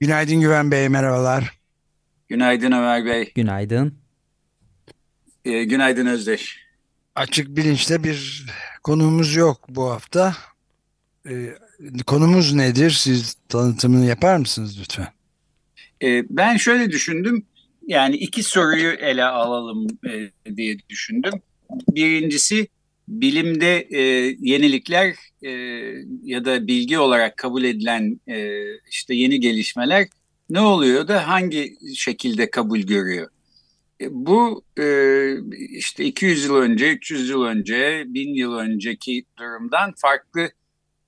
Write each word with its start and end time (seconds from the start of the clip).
Günaydın 0.00 0.40
Güven 0.40 0.70
Bey, 0.70 0.88
merhabalar. 0.88 1.58
Günaydın 2.28 2.72
Ömer 2.72 3.04
Bey. 3.04 3.32
Günaydın. 3.34 3.94
Ee, 5.44 5.64
günaydın 5.64 6.06
Özdeş. 6.06 6.58
Açık 7.14 7.56
bilinçte 7.56 8.04
bir 8.04 8.46
konuğumuz 8.82 9.36
yok 9.36 9.66
bu 9.68 9.90
hafta. 9.90 10.36
Ee, 11.28 11.54
konumuz 12.06 12.52
nedir? 12.52 12.90
Siz 12.90 13.36
tanıtımını 13.48 14.04
yapar 14.06 14.36
mısınız 14.36 14.80
lütfen? 14.80 15.08
Ee, 16.02 16.24
ben 16.30 16.56
şöyle 16.56 16.90
düşündüm. 16.90 17.46
Yani 17.86 18.16
iki 18.16 18.42
soruyu 18.42 18.90
ele 18.90 19.24
alalım 19.24 19.86
e, 20.06 20.30
diye 20.56 20.78
düşündüm. 20.88 21.32
Birincisi 21.88 22.68
bilimde 23.10 23.88
e, 23.90 24.00
yenilikler 24.40 25.16
e, 25.42 25.50
ya 26.24 26.44
da 26.44 26.66
bilgi 26.66 26.98
olarak 26.98 27.36
kabul 27.36 27.64
edilen 27.64 28.20
e, 28.28 28.64
işte 28.90 29.14
yeni 29.14 29.40
gelişmeler 29.40 30.06
ne 30.50 30.60
oluyor 30.60 31.08
da 31.08 31.28
hangi 31.28 31.76
şekilde 31.96 32.50
kabul 32.50 32.78
görüyor? 32.80 33.30
E, 34.00 34.06
bu 34.10 34.64
e, 34.78 34.84
işte 35.68 36.04
200 36.04 36.44
yıl 36.44 36.56
önce, 36.56 36.92
300 36.92 37.28
yıl 37.28 37.42
önce, 37.42 38.04
1000 38.06 38.34
yıl 38.34 38.54
önceki 38.54 39.24
durumdan 39.38 39.94
farklı 39.96 40.50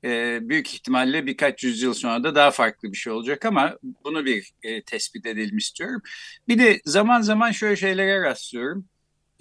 e, 0.05 0.39
büyük 0.49 0.75
ihtimalle 0.75 1.27
birkaç 1.27 1.65
yüzyıl 1.65 1.95
sonra 1.95 2.25
da 2.25 2.35
daha 2.35 2.51
farklı 2.51 2.93
bir 2.93 2.97
şey 2.97 3.13
olacak 3.13 3.45
ama 3.45 3.79
bunu 4.05 4.25
bir 4.25 4.53
tespit 4.87 5.27
edelim 5.27 5.57
istiyorum. 5.57 6.03
Bir 6.49 6.59
de 6.59 6.81
zaman 6.85 7.21
zaman 7.21 7.51
şöyle 7.51 7.77
şeylere 7.77 8.23
rastlıyorum 8.23 8.89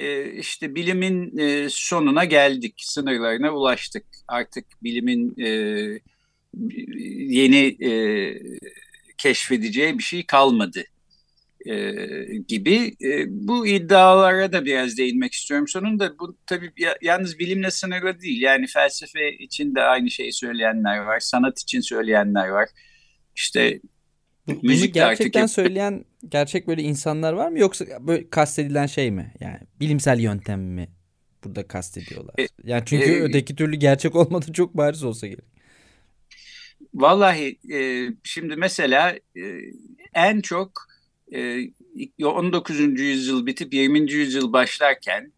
e, 0.02 0.32
işte 0.32 0.76
bilimin 0.76 1.38
e, 1.38 1.68
sonuna 1.70 2.26
geldik, 2.26 2.74
sınırlarına 2.78 3.52
ulaştık. 3.52 4.04
Artık 4.28 4.66
bilimin 4.84 5.36
e, 5.40 5.50
yeni 7.36 7.86
e, 7.86 7.92
keşfedeceği 9.18 9.98
bir 9.98 10.04
şey 10.04 10.26
kalmadı 10.26 10.84
e, 11.66 11.94
gibi. 12.48 12.96
E, 13.04 13.26
bu 13.28 13.68
iddialara 13.68 14.54
da 14.54 14.66
biraz 14.66 14.98
değinmek 14.98 15.34
istiyorum. 15.34 15.68
Sonunda 15.68 16.20
bu 16.20 16.38
tabii 16.46 16.72
yalnız 17.02 17.40
bilimle 17.40 17.72
sınırlı 17.72 18.22
değil. 18.22 18.42
Yani 18.42 18.68
felsefe 18.68 19.34
için 19.38 19.76
de 19.76 19.82
aynı 19.82 20.12
şeyi 20.12 20.34
söyleyenler 20.34 20.98
var, 20.98 21.20
sanat 21.20 21.60
için 21.60 21.80
söyleyenler 21.80 22.48
var. 22.48 22.70
İşte 23.36 23.80
bunu 24.48 24.86
gerçekten 24.86 25.42
artık... 25.42 25.56
söyleyen 25.56 26.06
gerçek 26.30 26.68
böyle 26.68 26.82
insanlar 26.82 27.34
var 27.34 27.50
mı 27.50 27.60
yoksa 27.60 27.86
böyle 28.00 28.30
kastedilen 28.30 28.86
şey 28.86 29.12
mi? 29.12 29.34
Yani 29.40 29.60
bilimsel 29.80 30.20
yöntem 30.20 30.62
mi 30.62 30.90
burada 31.44 31.68
kastediyorlar? 31.68 32.36
E, 32.40 32.48
yani 32.64 32.84
çünkü 32.86 33.12
e, 33.12 33.22
öteki 33.22 33.56
türlü 33.56 33.76
gerçek 33.76 34.16
olmadı 34.16 34.54
çok 34.54 34.78
bariz 34.78 35.04
olsa 35.04 35.28
gerek. 35.28 35.46
Vallahi 36.94 37.60
e, 37.74 38.08
şimdi 38.24 38.56
mesela 38.56 39.16
e, 39.38 39.42
en 40.14 40.42
çok 40.42 40.72
e, 41.34 41.60
19. 42.24 42.80
yüzyıl 42.80 43.46
bitip 43.46 43.74
20. 43.74 44.12
yüzyıl 44.12 44.54
başlarken 44.54 45.32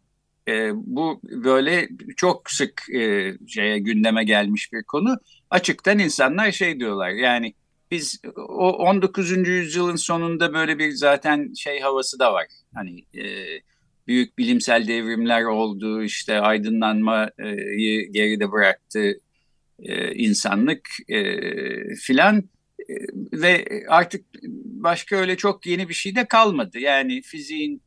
e, 0.48 0.72
bu 0.74 1.20
böyle 1.24 1.90
çok 2.18 2.52
sık 2.52 2.90
e, 2.96 3.34
şeye 3.48 3.80
gündeme 3.80 4.24
gelmiş 4.24 4.74
bir 4.74 4.84
konu. 4.84 5.18
Açıktan 5.50 6.00
insanlar 6.00 6.52
şey 6.52 6.80
diyorlar 6.80 7.10
yani 7.10 7.54
biz 7.94 8.22
o 8.38 8.70
19. 8.72 9.48
yüzyılın 9.48 9.96
sonunda 9.96 10.54
böyle 10.54 10.80
bir 10.80 10.92
zaten 10.92 11.54
şey 11.54 11.80
havası 11.80 12.20
da 12.20 12.34
var. 12.34 12.46
Hani 12.74 13.00
e, 13.16 13.24
büyük 14.08 14.38
bilimsel 14.38 14.88
devrimler 14.88 15.44
oldu, 15.44 16.04
işte 16.04 16.40
aydınlanmayı 16.40 18.12
geride 18.12 18.52
bıraktı 18.52 19.20
e, 19.80 20.16
insanlık 20.16 20.90
e, 21.10 21.22
filan 21.96 22.38
e, 22.90 22.94
ve 23.34 23.66
artık 23.90 24.26
başka 24.66 25.16
öyle 25.16 25.38
çok 25.38 25.66
yeni 25.66 25.90
bir 25.90 25.94
şey 25.94 26.16
de 26.16 26.28
kalmadı. 26.28 26.80
Yani 26.80 27.22
fiziğin 27.22 27.82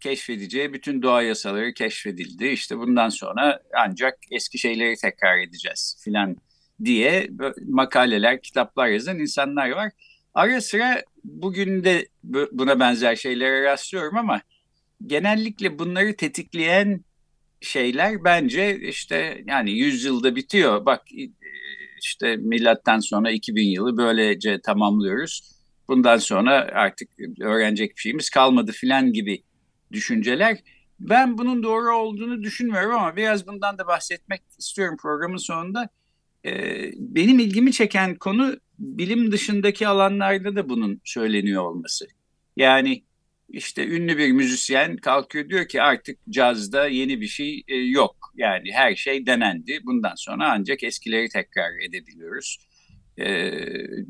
keşfedeceği 0.00 0.72
bütün 0.72 1.02
doğa 1.02 1.22
yasaları 1.22 1.74
keşfedildi. 1.74 2.46
İşte 2.46 2.78
bundan 2.78 3.08
sonra 3.08 3.62
ancak 3.86 4.18
eski 4.30 4.58
şeyleri 4.58 4.96
tekrar 4.96 5.38
edeceğiz 5.38 6.00
filan 6.04 6.36
diye 6.84 7.30
makaleler, 7.68 8.42
kitaplar 8.42 8.88
yazan 8.88 9.18
insanlar 9.18 9.70
var. 9.70 9.92
Ara 10.34 10.60
sıra 10.60 11.02
bugün 11.24 11.84
de 11.84 12.08
buna 12.52 12.80
benzer 12.80 13.16
şeylere 13.16 13.62
rastlıyorum 13.62 14.16
ama 14.16 14.40
genellikle 15.06 15.78
bunları 15.78 16.16
tetikleyen 16.16 17.04
şeyler 17.60 18.24
bence 18.24 18.80
işte 18.80 19.44
yani 19.46 19.70
100 19.70 20.04
yılda 20.04 20.36
bitiyor. 20.36 20.86
Bak 20.86 21.02
işte 22.02 22.36
milattan 22.36 23.00
sonra 23.00 23.30
2000 23.30 23.68
yılı 23.68 23.96
böylece 23.96 24.60
tamamlıyoruz. 24.60 25.56
Bundan 25.88 26.16
sonra 26.16 26.52
artık 26.74 27.08
öğrenecek 27.40 27.96
bir 27.96 28.00
şeyimiz 28.00 28.30
kalmadı 28.30 28.72
filan 28.72 29.12
gibi 29.12 29.42
düşünceler. 29.92 30.58
Ben 31.00 31.38
bunun 31.38 31.62
doğru 31.62 31.96
olduğunu 31.96 32.42
düşünmüyorum 32.42 32.92
ama 32.92 33.16
biraz 33.16 33.46
bundan 33.46 33.78
da 33.78 33.86
bahsetmek 33.86 34.42
istiyorum 34.58 34.96
programın 35.02 35.36
sonunda. 35.36 35.88
Ee, 36.46 36.90
benim 36.96 37.38
ilgimi 37.38 37.72
çeken 37.72 38.14
konu 38.14 38.56
bilim 38.78 39.32
dışındaki 39.32 39.88
alanlarda 39.88 40.56
da 40.56 40.68
bunun 40.68 41.00
söyleniyor 41.04 41.62
olması. 41.62 42.06
Yani 42.56 43.02
işte 43.48 43.86
ünlü 43.86 44.18
bir 44.18 44.32
müzisyen 44.32 44.96
kalkıyor 44.96 45.48
diyor 45.48 45.68
ki 45.68 45.82
artık 45.82 46.18
cazda 46.30 46.88
yeni 46.88 47.20
bir 47.20 47.26
şey 47.26 47.64
e, 47.68 47.76
yok. 47.76 48.16
Yani 48.36 48.72
her 48.72 48.94
şey 48.96 49.26
denendi. 49.26 49.80
Bundan 49.84 50.14
sonra 50.16 50.52
ancak 50.52 50.82
eskileri 50.82 51.28
tekrar 51.28 51.70
edebiliyoruz. 51.88 52.58
Ee, 53.18 53.52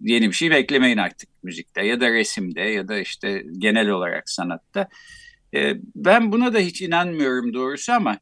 yeni 0.02 0.28
bir 0.28 0.32
şey 0.32 0.50
beklemeyin 0.50 0.96
artık 0.96 1.28
müzikte 1.42 1.86
ya 1.86 2.00
da 2.00 2.12
resimde 2.12 2.60
ya 2.60 2.88
da 2.88 2.98
işte 2.98 3.44
genel 3.58 3.88
olarak 3.88 4.30
sanatta. 4.30 4.88
Ee, 5.54 5.74
ben 5.94 6.32
buna 6.32 6.54
da 6.54 6.58
hiç 6.58 6.82
inanmıyorum 6.82 7.54
doğrusu 7.54 7.92
ama 7.92 8.18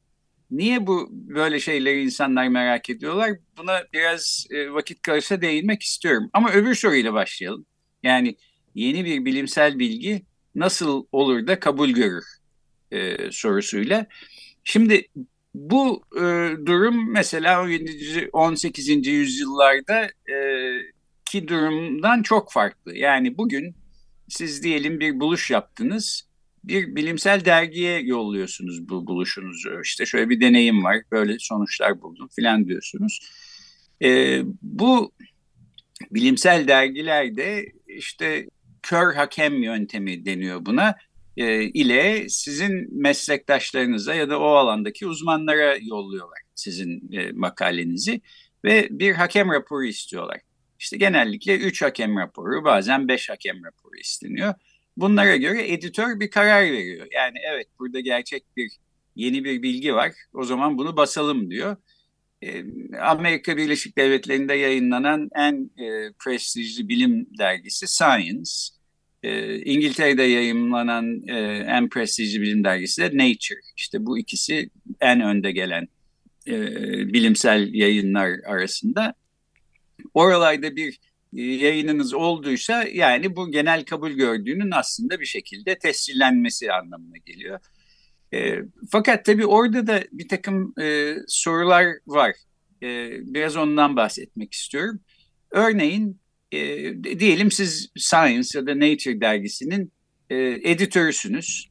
Niye 0.51 0.87
bu 0.87 1.09
böyle 1.11 1.61
şeyleri 1.61 2.03
insanlar 2.03 2.49
merak 2.49 2.91
ediyorlar? 2.91 3.31
Buna 3.59 3.83
biraz 3.93 4.47
e, 4.51 4.73
vakit 4.73 5.03
kalırsa 5.03 5.41
değinmek 5.41 5.83
istiyorum. 5.83 6.31
Ama 6.33 6.53
öbür 6.53 6.75
soruyla 6.75 7.13
başlayalım. 7.15 7.67
Yani 8.03 8.37
yeni 8.75 9.05
bir 9.05 9.25
bilimsel 9.25 9.79
bilgi 9.79 10.23
nasıl 10.55 11.07
olur 11.13 11.47
da 11.47 11.61
kabul 11.61 11.91
görür 11.91 12.25
e, 12.93 13.31
sorusuyla. 13.31 14.07
Şimdi 14.65 15.09
bu 15.55 16.03
e, 16.17 16.21
durum 16.67 17.13
mesela 17.13 17.63
17. 17.63 18.29
18. 18.33 19.07
yüzyıllarda 19.07 20.05
e, 20.05 20.37
ki 21.25 21.49
durumdan 21.49 22.23
çok 22.23 22.53
farklı. 22.53 22.97
Yani 22.97 23.39
bugün 23.39 23.75
siz 24.29 24.63
diyelim 24.63 25.01
bir 25.01 25.21
buluş 25.21 25.51
yaptınız 25.51 26.29
bir 26.69 26.97
bilimsel 26.97 27.45
dergiye 27.45 28.01
yolluyorsunuz 28.01 28.89
bu 28.89 29.07
buluşunuzu. 29.07 29.81
İşte 29.85 30.07
şöyle 30.07 30.31
bir 30.31 30.41
deneyim 30.41 30.85
var, 30.85 31.03
böyle 31.11 31.37
sonuçlar 31.39 32.03
buldum 32.03 32.29
filan 32.37 32.67
diyorsunuz. 32.69 33.21
E, 34.03 34.41
bu 34.63 35.13
bilimsel 36.11 36.69
dergilerde 36.69 37.67
işte 37.87 38.47
kör 38.83 39.15
hakem 39.15 39.63
yöntemi 39.63 40.25
deniyor 40.25 40.67
buna 40.67 40.95
e, 41.37 41.63
ile 41.63 42.29
sizin 42.29 43.01
meslektaşlarınıza 43.03 44.15
ya 44.15 44.31
da 44.31 44.41
o 44.41 44.47
alandaki 44.47 45.07
uzmanlara 45.07 45.77
yolluyorlar 45.77 46.39
sizin 46.55 47.13
e, 47.13 47.33
makalenizi 47.33 48.21
ve 48.65 48.89
bir 48.91 49.15
hakem 49.15 49.53
raporu 49.53 49.85
istiyorlar. 49.85 50.41
İşte 50.79 50.97
genellikle 50.97 51.59
üç 51.59 51.83
hakem 51.83 52.17
raporu 52.17 52.65
bazen 52.65 53.09
beş 53.09 53.31
hakem 53.31 53.65
raporu 53.65 53.97
isteniyor. 54.01 54.55
Bunlara 54.97 55.37
göre 55.37 55.73
editör 55.73 56.21
bir 56.21 56.31
karar 56.31 56.63
veriyor. 56.63 57.07
Yani 57.13 57.39
evet 57.53 57.67
burada 57.79 58.01
gerçek 58.01 58.45
bir 58.57 58.73
yeni 59.17 59.45
bir 59.45 59.63
bilgi 59.63 59.95
var. 59.95 60.13
O 60.35 60.45
zaman 60.45 60.79
bunu 60.79 60.97
basalım 60.97 61.51
diyor. 61.51 61.77
Ee, 62.43 62.65
Amerika 63.01 63.57
Birleşik 63.57 63.99
Devletleri'nde 63.99 64.55
yayınlanan 64.55 65.31
en 65.35 65.71
e, 65.79 66.13
prestijli 66.25 66.89
bilim 66.89 67.27
dergisi 67.39 67.87
Science. 67.87 68.51
E, 69.23 69.59
İngiltere'de 69.59 70.23
yayınlanan 70.23 71.29
e, 71.29 71.37
en 71.69 71.89
prestijli 71.89 72.41
bilim 72.41 72.65
dergisi 72.65 73.03
de 73.03 73.07
Nature. 73.07 73.61
İşte 73.77 74.07
bu 74.07 74.19
ikisi 74.19 74.71
en 75.01 75.21
önde 75.21 75.53
gelen 75.53 75.89
e, 76.47 76.53
bilimsel 77.13 77.75
yayınlar 77.75 78.31
arasında. 78.47 79.15
oralarda 80.15 80.77
bir 80.77 80.99
yayınınız 81.35 82.15
olduysa 82.15 82.85
yani 82.93 83.37
bu 83.37 83.51
genel 83.51 83.85
kabul 83.85 84.11
gördüğünün 84.11 84.71
aslında 84.71 85.21
bir 85.21 85.27
şekilde 85.27 85.79
tescillenmesi 85.79 86.73
anlamına 86.73 87.17
geliyor. 87.27 87.61
E, 88.35 88.59
fakat 88.91 89.25
tabii 89.25 89.47
orada 89.47 89.87
da 89.87 90.03
bir 90.13 90.29
takım 90.29 90.75
e, 90.81 91.15
sorular 91.29 91.87
var. 92.07 92.35
E, 92.83 93.11
biraz 93.35 93.57
ondan 93.57 93.97
bahsetmek 93.97 94.53
istiyorum. 94.53 95.01
Örneğin 95.51 96.21
e, 96.53 96.59
diyelim 97.19 97.51
siz 97.51 97.89
Science 97.97 98.59
ya 98.59 98.67
da 98.67 98.75
Nature 98.75 99.21
dergisinin 99.21 99.93
e, 100.31 100.37
editörüsünüz. 100.63 101.69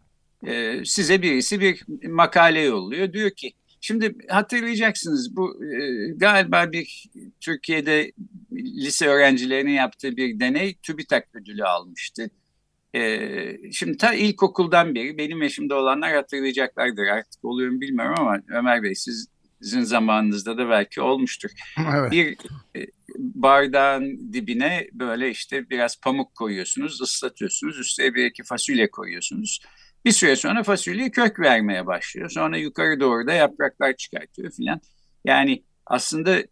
E, 0.47 0.81
size 0.85 1.21
birisi 1.21 1.59
bir 1.59 1.83
makale 2.07 2.59
yolluyor. 2.59 3.13
Diyor 3.13 3.31
ki 3.31 3.53
Şimdi 3.85 4.15
hatırlayacaksınız 4.29 5.35
bu 5.35 5.65
e, 5.65 6.07
galiba 6.15 6.71
bir 6.71 7.05
Türkiye'de 7.39 8.11
lise 8.55 9.07
öğrencilerinin 9.07 9.71
yaptığı 9.71 10.17
bir 10.17 10.39
deney 10.39 10.75
TÜBİTAK 10.75 11.27
ödülü 11.33 11.63
almıştı. 11.63 12.29
E, 12.95 13.71
şimdi 13.71 13.97
ta 13.97 14.13
ilkokuldan 14.13 14.95
beri 14.95 15.17
benim 15.17 15.41
yaşımda 15.41 15.75
olanlar 15.75 16.13
hatırlayacaklardır 16.13 17.07
artık 17.07 17.45
oluyor 17.45 17.71
mu 17.71 17.81
bilmiyorum 17.81 18.15
ama 18.19 18.41
Ömer 18.49 18.83
Bey 18.83 18.95
siz 18.95 19.27
sizin 19.63 19.81
zamanınızda 19.81 20.57
da 20.57 20.69
belki 20.69 21.01
olmuştur. 21.01 21.49
Evet. 21.95 22.11
Bir 22.11 22.37
e, 22.75 22.87
bardağın 23.17 24.33
dibine 24.33 24.87
böyle 24.93 25.29
işte 25.29 25.69
biraz 25.69 26.01
pamuk 26.01 26.35
koyuyorsunuz, 26.35 27.01
ıslatıyorsunuz, 27.01 27.79
üstüne 27.79 28.13
bir 28.13 28.25
iki 28.25 28.43
fasulye 28.43 28.91
koyuyorsunuz. 28.91 29.61
Bir 30.05 30.11
süre 30.11 30.35
sonra 30.35 30.63
fasulye 30.63 31.11
kök 31.11 31.39
vermeye 31.39 31.85
başlıyor. 31.85 32.29
Sonra 32.29 32.57
yukarı 32.57 32.99
doğru 32.99 33.27
da 33.27 33.33
yapraklar 33.33 33.93
çıkartıyor 33.93 34.51
filan. 34.51 34.81
Yani 35.25 35.63
aslında 35.85 36.43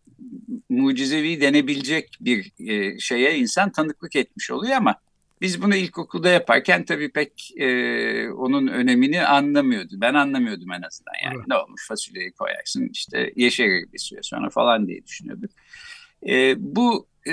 mucizevi 0.69 1.41
denebilecek 1.41 2.17
bir 2.21 2.51
e, 2.69 2.99
şeye 2.99 3.37
insan 3.37 3.71
tanıklık 3.71 4.15
etmiş 4.15 4.51
oluyor 4.51 4.73
ama 4.73 4.95
biz 5.41 5.61
bunu 5.61 5.75
ilkokulda 5.75 6.29
yaparken 6.29 6.85
tabii 6.85 7.11
pek 7.11 7.51
e, 7.57 8.29
onun 8.29 8.67
önemini 8.67 9.25
anlamıyordu. 9.25 9.93
Ben 9.93 10.13
anlamıyordum 10.13 10.71
en 10.71 10.81
azından 10.81 11.13
yani. 11.25 11.35
Evet. 11.37 11.47
Ne 11.47 11.55
olmuş 11.55 11.87
fasulyeyi 11.87 12.31
koyarsın 12.31 12.89
işte 12.93 13.33
yeşerir 13.35 13.93
bir 13.93 13.99
süre 13.99 14.19
sonra 14.23 14.49
falan 14.49 14.87
diye 14.87 15.05
düşünüyorduk. 15.05 15.51
E, 16.27 16.55
bu 16.57 17.07
e, 17.25 17.31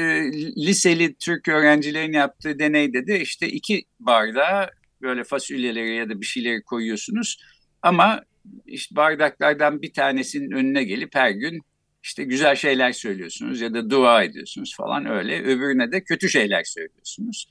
liseli 0.57 1.15
Türk 1.15 1.49
öğrencilerin 1.49 2.13
yaptığı 2.13 2.59
deneyde 2.59 3.07
de 3.07 3.21
işte 3.21 3.49
iki 3.49 3.85
bardağı 4.01 4.71
böyle 5.03 5.25
fasulyeleri 5.25 5.97
ya 5.97 6.09
da 6.09 6.21
bir 6.21 6.27
şeyleri 6.27 6.63
koyuyorsunuz. 6.63 7.39
Ama 7.83 8.23
işte 8.67 8.97
bardaklardan 8.97 9.83
bir 9.83 9.93
tanesinin 9.93 10.51
önüne 10.51 10.85
gelip 10.85 11.15
her 11.15 11.31
gün 11.31 11.61
işte 12.03 12.25
güzel 12.25 12.57
şeyler 12.57 12.93
söylüyorsunuz 12.93 13.61
ya 13.61 13.75
da 13.75 13.91
dua 13.91 14.23
ediyorsunuz 14.23 14.77
falan 14.77 15.07
öyle. 15.07 15.43
Öbürüne 15.43 15.93
de 15.93 16.05
kötü 16.05 16.29
şeyler 16.29 16.65
söylüyorsunuz. 16.65 17.51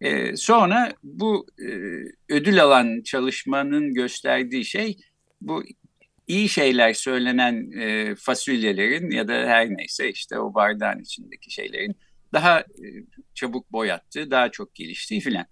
Ee, 0.00 0.36
sonra 0.36 0.92
bu 1.02 1.46
e, 1.58 1.68
ödül 2.28 2.62
alan 2.62 3.02
çalışmanın 3.02 3.94
gösterdiği 3.94 4.64
şey 4.64 4.96
bu 5.40 5.64
iyi 6.26 6.48
şeyler 6.48 6.92
söylenen 6.92 7.70
e, 7.80 8.14
fasulyelerin 8.14 9.10
ya 9.10 9.28
da 9.28 9.32
her 9.32 9.68
neyse 9.70 10.10
işte 10.10 10.38
o 10.38 10.54
bardağın 10.54 11.00
içindeki 11.00 11.50
şeylerin 11.50 11.96
daha 12.32 12.60
e, 12.60 12.86
çabuk 13.34 13.72
boyattığı, 13.72 14.30
daha 14.30 14.50
çok 14.50 14.74
geliştiği 14.74 15.20
filan. 15.20 15.46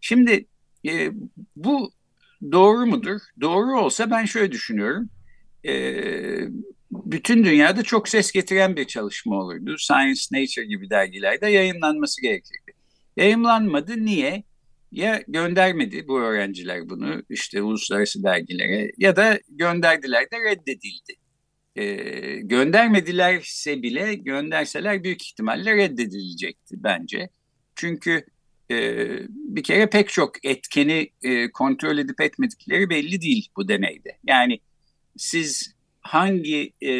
Şimdi 0.00 0.46
e, 0.88 1.10
bu 1.56 1.92
doğru 2.52 2.86
mudur? 2.86 3.20
Doğru 3.40 3.80
olsa 3.80 4.10
ben 4.10 4.24
şöyle 4.24 4.52
düşünüyorum. 4.52 5.10
E, 5.66 5.72
bütün 6.90 7.44
dünyada 7.44 7.82
çok 7.82 8.08
ses 8.08 8.32
getiren 8.32 8.76
bir 8.76 8.84
çalışma 8.84 9.36
olurdu. 9.36 9.76
Science, 9.78 10.20
Nature 10.32 10.66
gibi 10.66 10.90
dergilerde 10.90 11.48
yayınlanması 11.48 12.22
gerekirdi. 12.22 12.72
Yayınlanmadı. 13.16 14.04
Niye? 14.04 14.44
Ya 14.92 15.22
göndermedi 15.28 16.08
bu 16.08 16.20
öğrenciler 16.20 16.88
bunu 16.88 17.22
işte 17.30 17.62
uluslararası 17.62 18.22
dergilere 18.22 18.92
ya 18.98 19.16
da 19.16 19.40
gönderdiler 19.48 20.30
de 20.30 20.36
reddedildi. 20.50 21.14
E, 21.76 21.84
göndermedilerse 22.40 23.82
bile 23.82 24.14
gönderseler 24.14 25.04
büyük 25.04 25.22
ihtimalle 25.22 25.76
reddedilecekti 25.76 26.74
bence. 26.84 27.28
Çünkü 27.74 28.24
e, 28.70 29.06
bir 29.28 29.62
kere 29.62 29.90
pek 29.90 30.08
çok 30.08 30.44
etkeni 30.44 31.10
e, 31.22 31.50
kontrol 31.50 31.98
edip 31.98 32.20
etmedikleri 32.20 32.90
belli 32.90 33.20
değil 33.20 33.48
bu 33.56 33.68
deneyde. 33.68 34.18
Yani 34.24 34.60
siz 35.16 35.74
hangi 36.10 36.72
e, 36.82 36.92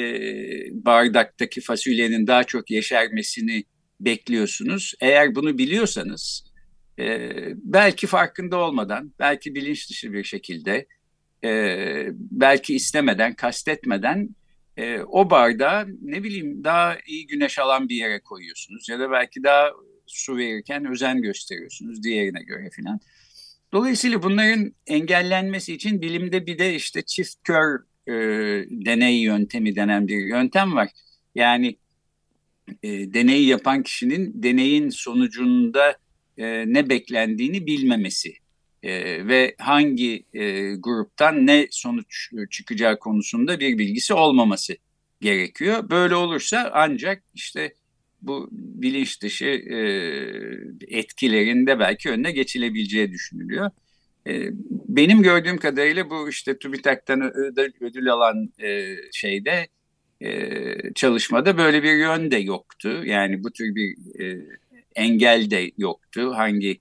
bardaktaki 0.84 1.60
fasulyenin 1.60 2.26
daha 2.26 2.44
çok 2.44 2.70
yeşermesini 2.70 3.64
bekliyorsunuz? 4.00 4.94
Eğer 5.00 5.34
bunu 5.34 5.58
biliyorsanız 5.58 6.44
e, 6.98 7.30
belki 7.54 8.06
farkında 8.06 8.56
olmadan, 8.56 9.12
belki 9.18 9.54
bilinç 9.54 9.90
dışı 9.90 10.12
bir 10.12 10.24
şekilde, 10.24 10.86
e, 11.44 11.50
belki 12.14 12.74
istemeden, 12.74 13.34
kastetmeden 13.34 14.28
e, 14.76 15.00
o 15.00 15.30
bardağı 15.30 15.86
ne 16.02 16.22
bileyim 16.22 16.64
daha 16.64 16.96
iyi 17.06 17.26
güneş 17.26 17.58
alan 17.58 17.88
bir 17.88 17.96
yere 17.96 18.20
koyuyorsunuz 18.20 18.88
ya 18.88 18.98
da 18.98 19.10
belki 19.10 19.42
daha 19.42 19.70
su 20.06 20.36
verirken 20.36 20.84
özen 20.92 21.22
gösteriyorsunuz 21.22 22.02
diğerine 22.02 22.42
göre 22.42 22.70
filan. 22.70 23.00
Dolayısıyla 23.72 24.22
bunların 24.22 24.74
engellenmesi 24.86 25.74
için 25.74 26.02
bilimde 26.02 26.46
bir 26.46 26.58
de 26.58 26.74
işte 26.74 27.02
çift 27.02 27.34
kör 27.44 27.89
e, 28.10 28.14
deney 28.70 29.22
yöntemi 29.22 29.76
denen 29.76 30.08
bir 30.08 30.26
yöntem 30.26 30.74
var. 30.74 30.88
Yani 31.34 31.76
e, 32.82 33.14
deneyi 33.14 33.46
yapan 33.46 33.82
kişinin 33.82 34.42
deneyin 34.42 34.90
sonucunda 34.90 35.96
e, 36.38 36.64
ne 36.66 36.88
beklendiğini 36.88 37.66
bilmemesi 37.66 38.34
e, 38.82 38.92
ve 39.26 39.54
hangi 39.58 40.24
e, 40.32 40.74
gruptan 40.74 41.46
ne 41.46 41.66
sonuç 41.70 42.30
çıkacağı 42.50 42.98
konusunda 42.98 43.60
bir 43.60 43.78
bilgisi 43.78 44.14
olmaması 44.14 44.76
gerekiyor. 45.20 45.90
Böyle 45.90 46.14
olursa 46.14 46.70
ancak 46.74 47.22
işte 47.34 47.74
bu 48.22 48.48
bilinç 48.52 49.22
dışı 49.22 49.44
e, 49.46 49.78
etkilerinde 50.98 51.78
belki 51.78 52.10
önüne 52.10 52.32
geçilebileceği 52.32 53.12
düşünülüyor. 53.12 53.70
E, 54.26 54.48
benim 54.88 55.22
gördüğüm 55.22 55.58
kadarıyla 55.58 56.10
bu 56.10 56.28
işte 56.28 56.58
TÜBİTAK'tan 56.58 57.36
ödül, 57.80 58.12
alan 58.12 58.52
e, 58.62 58.96
şeyde 59.12 59.68
e, 60.20 60.50
çalışmada 60.94 61.58
böyle 61.58 61.82
bir 61.82 61.96
yön 61.96 62.30
de 62.30 62.36
yoktu. 62.36 63.02
Yani 63.04 63.44
bu 63.44 63.50
tür 63.50 63.74
bir 63.74 64.20
e, 64.20 64.46
engel 64.94 65.50
de 65.50 65.70
yoktu. 65.78 66.32
Hangi 66.34 66.80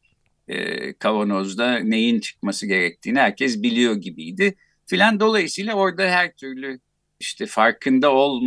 kavanozda 1.00 1.80
neyin 1.80 2.20
çıkması 2.20 2.68
gerektiğini 2.68 3.20
herkes 3.20 3.64
biliyor 3.64 3.96
gibiydi 3.96 4.56
filan. 4.86 5.20
Dolayısıyla 5.20 5.74
orada 5.74 6.04
her 6.04 6.36
türlü 6.36 6.80
işte 7.20 7.46
farkında 7.46 8.14
ol, 8.14 8.44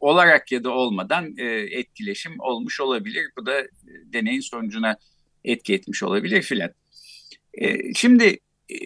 olarak 0.00 0.52
ya 0.52 0.64
da 0.64 0.70
olmadan 0.70 1.36
e, 1.38 1.44
etkileşim 1.78 2.40
olmuş 2.40 2.80
olabilir. 2.80 3.26
Bu 3.38 3.46
da 3.46 3.62
deneyin 4.04 4.40
sonucuna 4.40 4.96
etki 5.44 5.74
etmiş 5.74 6.02
olabilir 6.02 6.42
filan. 6.42 6.70
E, 7.58 7.94
şimdi 7.94 8.24
e, 8.70 8.76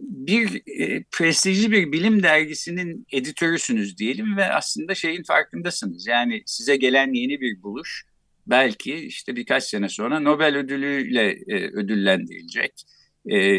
bir 0.00 0.62
e, 0.80 1.04
prestijli 1.10 1.72
bir 1.72 1.92
bilim 1.92 2.22
dergisinin 2.22 3.06
editörüsünüz 3.12 3.98
diyelim 3.98 4.36
ve 4.36 4.52
aslında 4.52 4.94
şeyin 4.94 5.22
farkındasınız. 5.22 6.06
Yani 6.06 6.42
size 6.46 6.76
gelen 6.76 7.12
yeni 7.12 7.40
bir 7.40 7.62
buluş 7.62 8.04
belki 8.46 8.94
işte 8.94 9.36
birkaç 9.36 9.64
sene 9.64 9.88
sonra 9.88 10.20
Nobel 10.20 10.56
ödülüyle 10.56 11.38
ödüllendirilecek. 11.72 12.72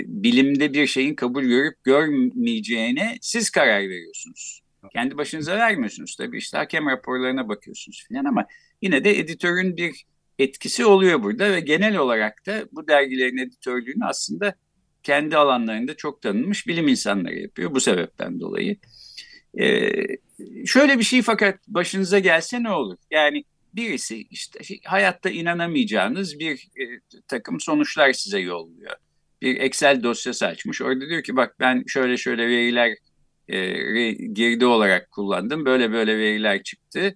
Bilimde 0.05 0.73
bir 0.73 0.87
şeyin 0.87 1.15
kabul 1.15 1.43
görüp 1.43 1.83
görmeyeceğine 1.83 3.17
siz 3.21 3.49
karar 3.49 3.81
veriyorsunuz. 3.81 4.61
Kendi 4.93 5.17
başınıza 5.17 5.57
vermiyorsunuz 5.57 6.15
tabii 6.15 6.37
işte 6.37 6.57
hakem 6.57 6.87
raporlarına 6.87 7.49
bakıyorsunuz 7.49 8.05
falan 8.09 8.25
ama 8.25 8.45
yine 8.81 9.03
de 9.03 9.19
editörün 9.19 9.77
bir 9.77 10.05
etkisi 10.39 10.85
oluyor 10.85 11.23
burada 11.23 11.51
ve 11.51 11.59
genel 11.59 11.97
olarak 11.97 12.45
da 12.45 12.65
bu 12.71 12.87
dergilerin 12.87 13.37
editörlüğünü 13.37 14.05
aslında 14.05 14.55
kendi 15.03 15.37
alanlarında 15.37 15.97
çok 15.97 16.21
tanınmış 16.21 16.67
bilim 16.67 16.87
insanları 16.87 17.39
yapıyor 17.39 17.75
bu 17.75 17.79
sebepten 17.79 18.39
dolayı. 18.39 18.77
Ee, 19.59 19.91
şöyle 20.65 20.99
bir 20.99 21.03
şey 21.03 21.21
fakat 21.21 21.67
başınıza 21.67 22.19
gelse 22.19 22.63
ne 22.63 22.71
olur? 22.71 22.97
Yani 23.11 23.43
birisi 23.73 24.21
işte 24.21 24.59
hayatta 24.83 25.29
inanamayacağınız 25.29 26.39
bir 26.39 26.53
e, 26.53 26.83
takım 27.27 27.59
sonuçlar 27.59 28.13
size 28.13 28.39
yolluyor. 28.39 28.95
Bir 29.41 29.59
Excel 29.59 30.03
dosyası 30.03 30.47
açmış. 30.47 30.81
Orada 30.81 31.09
diyor 31.09 31.23
ki 31.23 31.35
bak 31.35 31.55
ben 31.59 31.83
şöyle 31.87 32.17
şöyle 32.17 32.47
veriler 32.47 32.97
e, 33.47 34.11
girdi 34.11 34.65
olarak 34.65 35.11
kullandım. 35.11 35.65
Böyle 35.65 35.91
böyle 35.91 36.17
veriler 36.17 36.63
çıktı. 36.63 37.15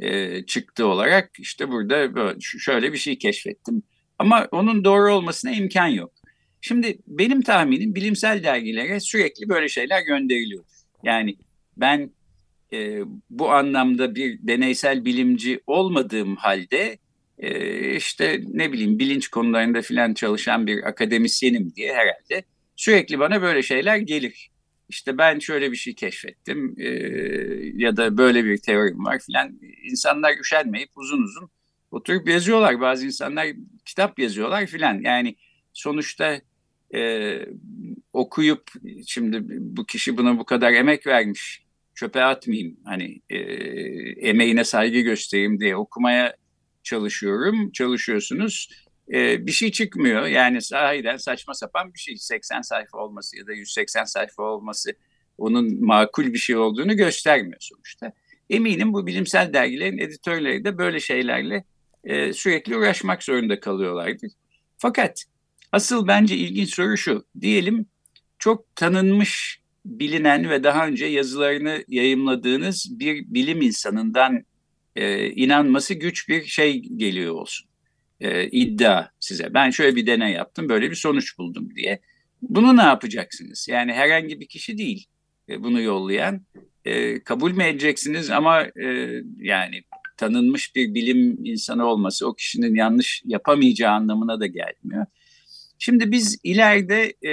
E, 0.00 0.42
çıktı 0.46 0.86
olarak 0.86 1.30
işte 1.38 1.68
burada 1.68 2.14
böyle, 2.14 2.40
şöyle 2.40 2.92
bir 2.92 2.98
şey 2.98 3.18
keşfettim. 3.18 3.82
Ama 4.18 4.48
onun 4.50 4.84
doğru 4.84 5.14
olmasına 5.14 5.50
imkan 5.50 5.86
yok. 5.86 6.12
Şimdi 6.60 6.98
benim 7.06 7.42
tahminim 7.42 7.94
bilimsel 7.94 8.42
dergilere 8.42 9.00
sürekli 9.00 9.48
böyle 9.48 9.68
şeyler 9.68 10.02
gönderiliyor. 10.02 10.64
Yani 11.02 11.36
ben 11.76 12.10
e, 12.72 13.00
bu 13.30 13.50
anlamda 13.50 14.14
bir 14.14 14.38
deneysel 14.42 15.04
bilimci 15.04 15.60
olmadığım 15.66 16.36
halde 16.36 16.98
e, 17.38 17.96
işte 17.96 18.40
ne 18.52 18.72
bileyim 18.72 18.98
bilinç 18.98 19.28
konularında 19.28 19.82
filan 19.82 20.14
çalışan 20.14 20.66
bir 20.66 20.88
akademisyenim 20.88 21.72
diye 21.76 21.94
herhalde 21.94 22.44
sürekli 22.76 23.18
bana 23.18 23.42
böyle 23.42 23.62
şeyler 23.62 23.96
gelir. 23.96 24.50
İşte 24.90 25.18
ben 25.18 25.38
şöyle 25.38 25.72
bir 25.72 25.76
şey 25.76 25.94
keşfettim 25.94 26.74
e, 26.78 26.88
ya 27.74 27.96
da 27.96 28.16
böyle 28.18 28.44
bir 28.44 28.58
teorim 28.58 29.04
var 29.04 29.18
filan. 29.26 29.60
İnsanlar 29.90 30.38
üşenmeyip 30.40 30.90
uzun 30.96 31.22
uzun 31.22 31.50
oturup 31.90 32.28
yazıyorlar. 32.28 32.80
Bazı 32.80 33.06
insanlar 33.06 33.46
kitap 33.84 34.18
yazıyorlar 34.18 34.66
filan. 34.66 35.00
Yani 35.00 35.36
sonuçta 35.72 36.40
e, 36.94 37.38
okuyup 38.12 38.70
şimdi 39.06 39.40
bu 39.48 39.86
kişi 39.86 40.16
buna 40.16 40.38
bu 40.38 40.44
kadar 40.44 40.72
emek 40.72 41.06
vermiş 41.06 41.64
çöpe 41.94 42.22
atmayayım 42.24 42.76
hani 42.84 43.20
e, 43.30 43.36
emeğine 44.28 44.64
saygı 44.64 45.00
göstereyim 45.00 45.60
diye 45.60 45.76
okumaya 45.76 46.36
çalışıyorum 46.82 47.70
çalışıyorsunuz 47.70 48.68
e, 49.12 49.46
bir 49.46 49.52
şey 49.52 49.72
çıkmıyor 49.72 50.26
yani 50.26 50.62
sahiden 50.62 51.16
saçma 51.16 51.54
sapan 51.54 51.94
bir 51.94 51.98
şey 51.98 52.16
80 52.16 52.62
sayfa 52.62 52.98
olması 52.98 53.38
ya 53.38 53.46
da 53.46 53.52
180 53.52 54.04
sayfa 54.04 54.42
olması 54.42 54.92
onun 55.38 55.84
makul 55.84 56.32
bir 56.32 56.38
şey 56.38 56.56
olduğunu 56.56 56.96
göstermiyor 56.96 57.60
sonuçta. 57.60 58.12
Eminim 58.50 58.92
bu 58.92 59.06
bilimsel 59.06 59.52
dergilerin 59.52 59.98
editörleri 59.98 60.64
de 60.64 60.78
böyle 60.78 61.00
şeylerle 61.00 61.64
e, 62.04 62.32
sürekli 62.32 62.76
uğraşmak 62.76 63.22
zorunda 63.22 63.60
kalıyorlardır. 63.60 64.32
Fakat 64.78 65.24
asıl 65.72 66.06
bence 66.06 66.36
ilginç 66.36 66.74
soru 66.74 66.96
şu. 66.96 67.24
Diyelim 67.40 67.86
çok 68.38 68.76
tanınmış, 68.76 69.60
bilinen 69.84 70.50
ve 70.50 70.64
daha 70.64 70.86
önce 70.86 71.06
yazılarını 71.06 71.84
yayımladığınız 71.88 72.98
bir 72.98 73.24
bilim 73.26 73.62
insanından 73.62 74.44
e, 74.96 75.30
inanması 75.30 75.94
güç 75.94 76.28
bir 76.28 76.44
şey 76.44 76.82
geliyor 76.82 77.34
olsun. 77.34 77.69
E, 78.20 78.46
iddia 78.46 79.08
size. 79.20 79.54
Ben 79.54 79.70
şöyle 79.70 79.96
bir 79.96 80.06
deney 80.06 80.32
yaptım, 80.32 80.68
böyle 80.68 80.90
bir 80.90 80.96
sonuç 80.96 81.38
buldum 81.38 81.74
diye. 81.76 82.00
Bunu 82.42 82.76
ne 82.76 82.82
yapacaksınız? 82.82 83.66
Yani 83.70 83.92
herhangi 83.92 84.40
bir 84.40 84.46
kişi 84.46 84.78
değil 84.78 85.06
e, 85.48 85.62
bunu 85.62 85.80
yollayan. 85.80 86.46
E, 86.84 87.24
kabul 87.24 87.52
mü 87.52 87.64
edeceksiniz 87.64 88.30
ama 88.30 88.62
e, 88.62 89.20
yani 89.36 89.82
tanınmış 90.16 90.76
bir 90.76 90.94
bilim 90.94 91.44
insanı 91.44 91.86
olması 91.86 92.28
o 92.28 92.34
kişinin 92.34 92.74
yanlış 92.74 93.22
yapamayacağı 93.24 93.92
anlamına 93.92 94.40
da 94.40 94.46
gelmiyor. 94.46 95.06
Şimdi 95.78 96.12
biz 96.12 96.38
ileride 96.44 97.14
e, 97.24 97.32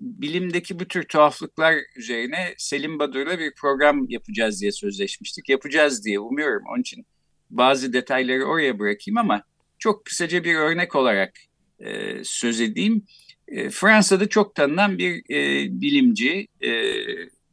bilimdeki 0.00 0.80
bu 0.80 0.84
tür 0.84 1.02
tuhaflıklar 1.02 1.74
üzerine 1.96 2.54
Selim 2.56 2.98
Badur'la 2.98 3.38
bir 3.38 3.54
program 3.54 4.06
yapacağız 4.08 4.60
diye 4.60 4.72
sözleşmiştik. 4.72 5.48
Yapacağız 5.48 6.04
diye 6.04 6.18
umuyorum. 6.18 6.62
Onun 6.72 6.80
için 6.80 7.06
bazı 7.50 7.92
detayları 7.92 8.44
oraya 8.44 8.78
bırakayım 8.78 9.18
ama 9.18 9.42
çok 9.80 10.04
kısaca 10.04 10.44
bir 10.44 10.54
örnek 10.54 10.96
olarak 10.96 11.38
e, 11.78 12.20
söz 12.24 12.60
edeyim. 12.60 13.06
E, 13.48 13.70
Fransa'da 13.70 14.28
çok 14.28 14.54
tanınan 14.54 14.98
bir 14.98 15.30
e, 15.30 15.68
bilimci, 15.80 16.48
e, 16.62 16.70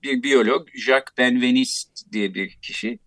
bir 0.03 0.23
biyolog, 0.23 0.67
Jacques 0.75 1.17
Benveniste 1.17 2.11
diye 2.11 2.33
bir 2.33 2.49
kişi. 2.61 2.99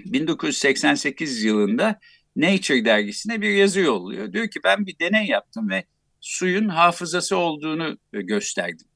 1988 0.00 1.44
yılında 1.44 2.00
Nature 2.36 2.84
dergisine 2.84 3.40
bir 3.40 3.50
yazı 3.50 3.80
yolluyor. 3.80 4.32
Diyor 4.32 4.48
ki 4.48 4.60
ben 4.64 4.86
bir 4.86 4.98
deney 4.98 5.26
yaptım 5.26 5.70
ve 5.70 5.84
suyun 6.20 6.68
hafızası 6.68 7.36
olduğunu 7.36 7.98
e, 8.12 8.22
gösterdim. 8.22 8.86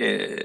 Ee, 0.00 0.36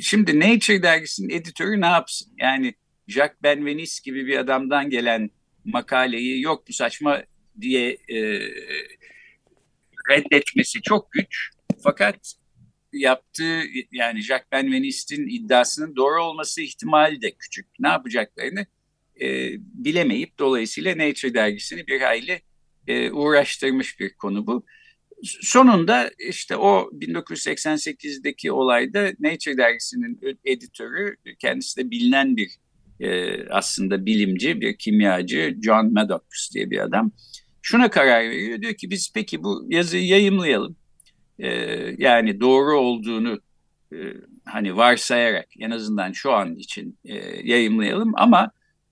şimdi 0.00 0.40
Nature 0.40 0.82
dergisinin 0.82 1.30
editörü 1.30 1.80
ne 1.80 1.86
yapsın? 1.86 2.32
Yani 2.38 2.74
Jacques 3.08 3.42
Benveniste 3.42 4.10
gibi 4.10 4.26
bir 4.26 4.38
adamdan 4.38 4.90
gelen 4.90 5.30
makaleyi 5.66 6.40
yok 6.40 6.68
bu 6.68 6.72
saçma 6.72 7.22
diye 7.60 7.98
e, 8.08 8.18
reddetmesi 10.10 10.82
çok 10.82 11.12
güç. 11.12 11.50
Fakat 11.82 12.34
yaptığı 12.92 13.62
yani 13.92 14.22
Jacques 14.22 14.52
Benveniste'in 14.52 15.28
iddiasının 15.28 15.96
doğru 15.96 16.22
olması 16.22 16.62
ihtimali 16.62 17.22
de 17.22 17.30
küçük. 17.30 17.66
Ne 17.78 17.88
yapacaklarını 17.88 18.66
e, 19.20 19.50
bilemeyip 19.58 20.38
dolayısıyla 20.38 20.98
Nature 20.98 21.34
dergisini 21.34 21.86
bir 21.86 22.00
hayli 22.00 22.42
e, 22.86 23.10
uğraştırmış 23.10 24.00
bir 24.00 24.14
konu 24.14 24.46
bu. 24.46 24.64
Sonunda 25.22 26.10
işte 26.18 26.56
o 26.56 26.90
1988'deki 26.92 28.52
olayda 28.52 29.12
Nature 29.20 29.56
dergisinin 29.56 30.38
editörü 30.44 31.16
kendisi 31.38 31.76
de 31.76 31.90
bilinen 31.90 32.36
bir 32.36 32.56
e, 33.00 33.40
aslında 33.48 34.06
bilimci, 34.06 34.60
bir 34.60 34.78
kimyacı 34.78 35.56
John 35.62 35.92
Maddox 35.92 36.20
diye 36.54 36.70
bir 36.70 36.78
adam. 36.78 37.12
Şuna 37.62 37.90
karar 37.90 38.30
veriyor. 38.30 38.62
Diyor 38.62 38.74
ki 38.74 38.90
biz 38.90 39.12
peki 39.14 39.42
bu 39.42 39.66
yazıyı 39.68 40.06
yayımlayalım. 40.06 40.76
E, 41.38 41.48
yani 41.98 42.40
doğru 42.40 42.78
olduğunu 42.78 43.40
e, 43.92 43.96
hani 44.44 44.76
varsayarak 44.76 45.48
en 45.58 45.70
azından 45.70 46.12
şu 46.12 46.32
an 46.32 46.56
için 46.56 46.98
e, 47.04 47.14
yayımlayalım 47.44 48.12
ama 48.16 48.50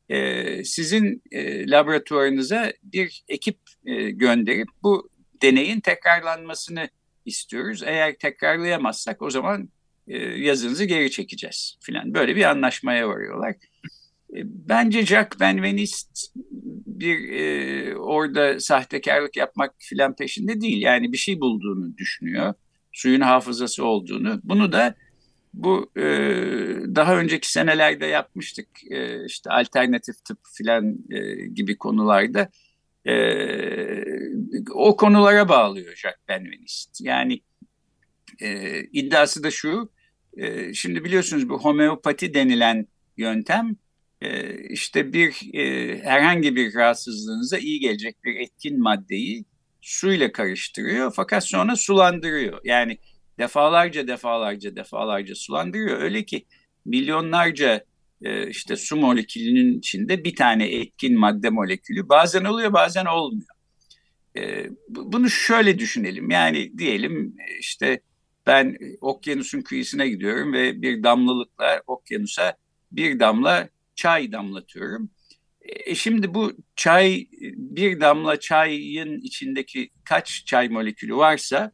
e, 0.08 0.64
sizin 0.64 1.22
e, 1.32 1.70
laboratuvarınıza 1.70 2.72
bir 2.82 3.24
ekip 3.28 3.58
e, 3.86 4.10
gönderip 4.10 4.68
bu 4.82 5.10
deneyin 5.42 5.80
tekrarlanmasını 5.80 6.88
istiyoruz. 7.24 7.82
Eğer 7.82 8.14
tekrarlayamazsak 8.18 9.22
o 9.22 9.30
zaman 9.30 9.68
e, 10.08 10.18
yazınızı 10.18 10.84
geri 10.84 11.10
çekeceğiz 11.10 11.78
filan. 11.80 12.14
Böyle 12.14 12.36
bir 12.36 12.44
anlaşmaya 12.44 13.08
varıyorlar. 13.08 13.50
E, 14.34 14.38
bence 14.44 15.06
Jack 15.06 15.40
Benveniste 15.40 16.20
bir 16.86 17.32
e, 17.32 17.96
orada 17.96 18.60
sahtekarlık 18.60 19.36
yapmak 19.36 19.74
filan 19.78 20.16
peşinde 20.16 20.60
değil. 20.60 20.82
Yani 20.82 21.12
bir 21.12 21.16
şey 21.16 21.40
bulduğunu 21.40 21.96
düşünüyor. 21.96 22.54
Suyun 22.92 23.20
hafızası 23.20 23.84
olduğunu. 23.84 24.40
Bunu 24.44 24.72
da 24.72 24.94
bu 25.54 25.90
e, 25.96 26.02
daha 26.94 27.16
önceki 27.16 27.52
senelerde 27.52 28.06
yapmıştık. 28.06 28.68
E, 28.90 29.26
işte 29.26 29.50
alternatif 29.50 30.24
tıp 30.24 30.38
filan 30.56 30.98
e, 31.10 31.46
gibi 31.46 31.78
konularda 31.78 32.48
e, 33.06 33.14
o 34.74 34.96
konulara 34.96 35.48
bağlıyor 35.48 35.96
Jacques 35.96 36.28
Benveniste. 36.28 37.04
Yani 37.08 37.40
e, 38.40 38.80
iddiası 38.92 39.42
da 39.42 39.50
şu, 39.50 39.90
e, 40.36 40.74
şimdi 40.74 41.04
biliyorsunuz 41.04 41.48
bu 41.48 41.58
homeopati 41.58 42.34
denilen 42.34 42.86
yöntem 43.16 43.76
e, 44.20 44.58
işte 44.68 45.12
bir 45.12 45.54
e, 45.54 45.98
herhangi 46.02 46.56
bir 46.56 46.74
rahatsızlığınıza 46.74 47.58
iyi 47.58 47.80
gelecek 47.80 48.24
bir 48.24 48.36
etkin 48.36 48.82
maddeyi 48.82 49.44
suyla 49.80 50.32
karıştırıyor 50.32 51.12
fakat 51.16 51.48
sonra 51.48 51.76
sulandırıyor. 51.76 52.60
Yani 52.64 52.98
defalarca 53.38 54.08
defalarca 54.08 54.76
defalarca 54.76 55.34
sulandırıyor. 55.34 56.02
Öyle 56.02 56.24
ki 56.24 56.46
milyonlarca 56.84 57.84
e, 58.22 58.48
işte 58.48 58.76
su 58.76 58.96
molekülünün 58.96 59.78
içinde 59.78 60.24
bir 60.24 60.36
tane 60.36 60.74
etkin 60.74 61.18
madde 61.18 61.50
molekülü 61.50 62.08
bazen 62.08 62.44
oluyor 62.44 62.72
bazen 62.72 63.04
olmuyor. 63.04 63.48
E, 64.36 64.66
bunu 64.88 65.30
şöyle 65.30 65.78
düşünelim 65.78 66.30
yani 66.30 66.78
diyelim 66.78 67.36
e, 67.38 67.58
işte 67.58 68.00
ben 68.46 68.76
okyanusun 69.00 69.60
kıyısına 69.62 70.06
gidiyorum 70.06 70.52
ve 70.52 70.82
bir 70.82 71.02
damlalıkla 71.02 71.82
okyanusa 71.86 72.56
bir 72.92 73.20
damla 73.20 73.68
çay 73.94 74.32
damlatıyorum. 74.32 75.10
E 75.60 75.94
şimdi 75.94 76.34
bu 76.34 76.52
çay 76.76 77.26
bir 77.56 78.00
damla 78.00 78.40
çayın 78.40 79.20
içindeki 79.20 79.90
kaç 80.04 80.46
çay 80.46 80.68
molekülü 80.68 81.16
varsa 81.16 81.72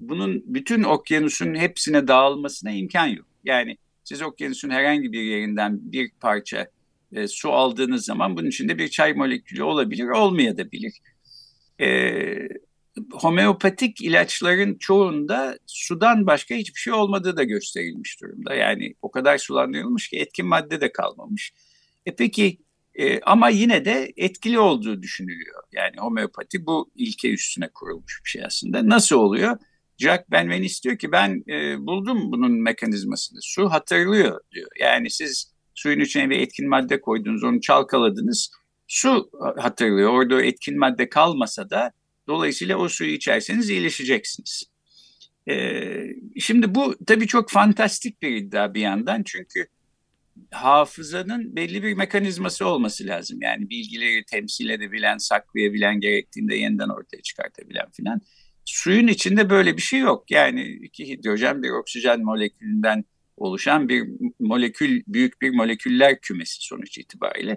bunun 0.00 0.44
bütün 0.46 0.82
okyanusun 0.82 1.54
hepsine 1.54 2.08
dağılmasına 2.08 2.70
imkan 2.70 3.06
yok. 3.06 3.26
Yani 3.44 3.76
siz 4.04 4.22
okyanusun 4.22 4.70
herhangi 4.70 5.12
bir 5.12 5.22
yerinden 5.22 5.92
bir 5.92 6.10
parça 6.20 6.70
e, 7.12 7.28
su 7.28 7.52
aldığınız 7.52 8.04
zaman 8.04 8.36
bunun 8.36 8.48
içinde 8.48 8.78
bir 8.78 8.88
çay 8.88 9.12
molekülü 9.14 9.62
olabilir, 9.62 10.08
olmayabilir. 10.08 10.92
E, 11.80 11.88
homeopatik 13.12 14.00
ilaçların 14.02 14.74
çoğunda 14.78 15.58
sudan 15.66 16.26
başka 16.26 16.54
hiçbir 16.54 16.80
şey 16.80 16.92
olmadığı 16.92 17.36
da 17.36 17.44
gösterilmiş 17.44 18.20
durumda. 18.22 18.54
Yani 18.54 18.94
o 19.02 19.10
kadar 19.10 19.38
sulandırılmış 19.38 20.08
ki 20.08 20.18
etkin 20.18 20.46
madde 20.46 20.80
de 20.80 20.92
kalmamış. 20.92 21.52
E 22.06 22.16
peki 22.16 22.58
e, 22.94 23.20
ama 23.20 23.48
yine 23.48 23.84
de 23.84 24.12
etkili 24.16 24.58
olduğu 24.58 25.02
düşünülüyor. 25.02 25.62
Yani 25.72 25.96
homeopati 25.98 26.66
bu 26.66 26.90
ilke 26.96 27.32
üstüne 27.32 27.68
kurulmuş 27.68 28.20
bir 28.24 28.30
şey 28.30 28.44
aslında. 28.44 28.88
Nasıl 28.88 29.16
oluyor? 29.16 29.58
Jack 29.98 30.30
Benven 30.30 30.62
istiyor 30.62 30.98
ki 30.98 31.12
ben 31.12 31.44
e, 31.48 31.86
buldum 31.86 32.32
bunun 32.32 32.52
mekanizmasını. 32.62 33.38
Su 33.42 33.70
hatırlıyor 33.70 34.40
diyor. 34.52 34.70
Yani 34.80 35.10
siz 35.10 35.52
suyun 35.74 36.00
içine 36.00 36.30
bir 36.30 36.38
etkin 36.38 36.68
madde 36.68 37.00
koydunuz, 37.00 37.44
onu 37.44 37.60
çalkaladınız. 37.60 38.50
Su 38.86 39.30
hatırlıyor. 39.56 40.10
Orada 40.10 40.42
etkin 40.42 40.78
madde 40.78 41.08
kalmasa 41.08 41.70
da 41.70 41.92
dolayısıyla 42.28 42.76
o 42.76 42.88
suyu 42.88 43.10
içerseniz 43.10 43.70
iyileşeceksiniz. 43.70 44.64
Ee, 45.48 46.06
şimdi 46.40 46.74
bu 46.74 46.96
tabii 47.06 47.26
çok 47.26 47.50
fantastik 47.50 48.22
bir 48.22 48.36
iddia 48.36 48.74
bir 48.74 48.80
yandan 48.80 49.22
çünkü 49.22 49.66
hafızanın 50.50 51.56
belli 51.56 51.82
bir 51.82 51.94
mekanizması 51.94 52.66
olması 52.66 53.06
lazım. 53.06 53.38
Yani 53.42 53.70
bilgileri 53.70 54.24
temsil 54.24 54.68
edebilen, 54.68 55.18
saklayabilen, 55.18 56.00
gerektiğinde 56.00 56.56
yeniden 56.56 56.88
ortaya 56.88 57.22
çıkartabilen 57.22 57.90
filan. 57.92 58.20
Suyun 58.64 59.06
içinde 59.06 59.50
böyle 59.50 59.76
bir 59.76 59.82
şey 59.82 60.00
yok. 60.00 60.30
Yani 60.30 60.62
iki 60.62 61.08
hidrojen 61.08 61.62
bir 61.62 61.70
oksijen 61.70 62.24
molekülünden 62.24 63.04
oluşan 63.36 63.88
bir 63.88 64.08
molekül, 64.40 65.02
büyük 65.06 65.42
bir 65.42 65.50
moleküller 65.50 66.20
kümesi 66.20 66.56
sonuç 66.60 66.98
itibariyle. 66.98 67.56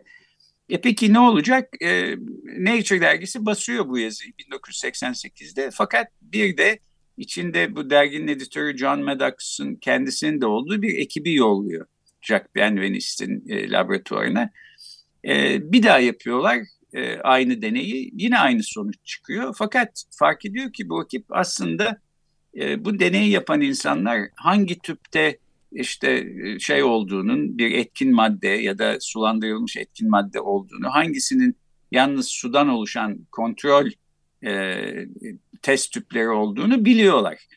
E 0.71 0.81
peki 0.81 1.13
ne 1.13 1.19
olacak? 1.19 1.69
E, 1.81 2.15
Nature 2.57 3.01
dergisi 3.01 3.45
basıyor 3.45 3.87
bu 3.87 3.97
yazıyı 3.97 4.31
1988'de. 4.31 5.69
Fakat 5.73 6.07
bir 6.21 6.57
de 6.57 6.79
içinde 7.17 7.75
bu 7.75 7.89
derginin 7.89 8.27
editörü 8.27 8.77
John 8.77 9.03
Maddox'ın 9.03 9.75
kendisinin 9.75 10.41
de 10.41 10.45
olduğu 10.45 10.81
bir 10.81 10.97
ekibi 10.97 11.33
yolluyor. 11.33 11.85
Jack 12.21 12.55
Benvenist'in 12.55 13.43
e, 13.49 13.69
laboratuvarına. 13.69 14.49
E, 15.25 15.59
bir 15.71 15.83
daha 15.83 15.99
yapıyorlar 15.99 16.57
e, 16.93 17.17
aynı 17.17 17.61
deneyi. 17.61 18.11
Yine 18.13 18.39
aynı 18.39 18.63
sonuç 18.63 18.95
çıkıyor. 19.03 19.55
Fakat 19.57 20.03
fark 20.19 20.45
ediyor 20.45 20.73
ki 20.73 20.89
bu 20.89 21.03
ekip 21.03 21.25
aslında 21.29 22.01
e, 22.55 22.85
bu 22.85 22.99
deneyi 22.99 23.31
yapan 23.31 23.61
insanlar 23.61 24.21
hangi 24.35 24.79
tüpte 24.79 25.37
işte 25.71 26.27
e, 26.43 26.59
şey 26.59 26.83
olduğunun 26.83 27.57
bir 27.57 27.71
etkin 27.71 28.15
madde 28.15 28.47
ya 28.47 28.77
da 28.77 28.97
sulandırılmış 28.99 29.77
etkin 29.77 30.09
madde 30.09 30.39
olduğunu 30.39 30.89
hangisinin 30.89 31.55
yalnız 31.91 32.27
sudan 32.27 32.69
oluşan 32.69 33.25
kontrol 33.31 33.89
e, 34.45 34.81
test 35.61 35.93
tüpleri 35.93 36.29
olduğunu 36.29 36.85
biliyorlar. 36.85 37.47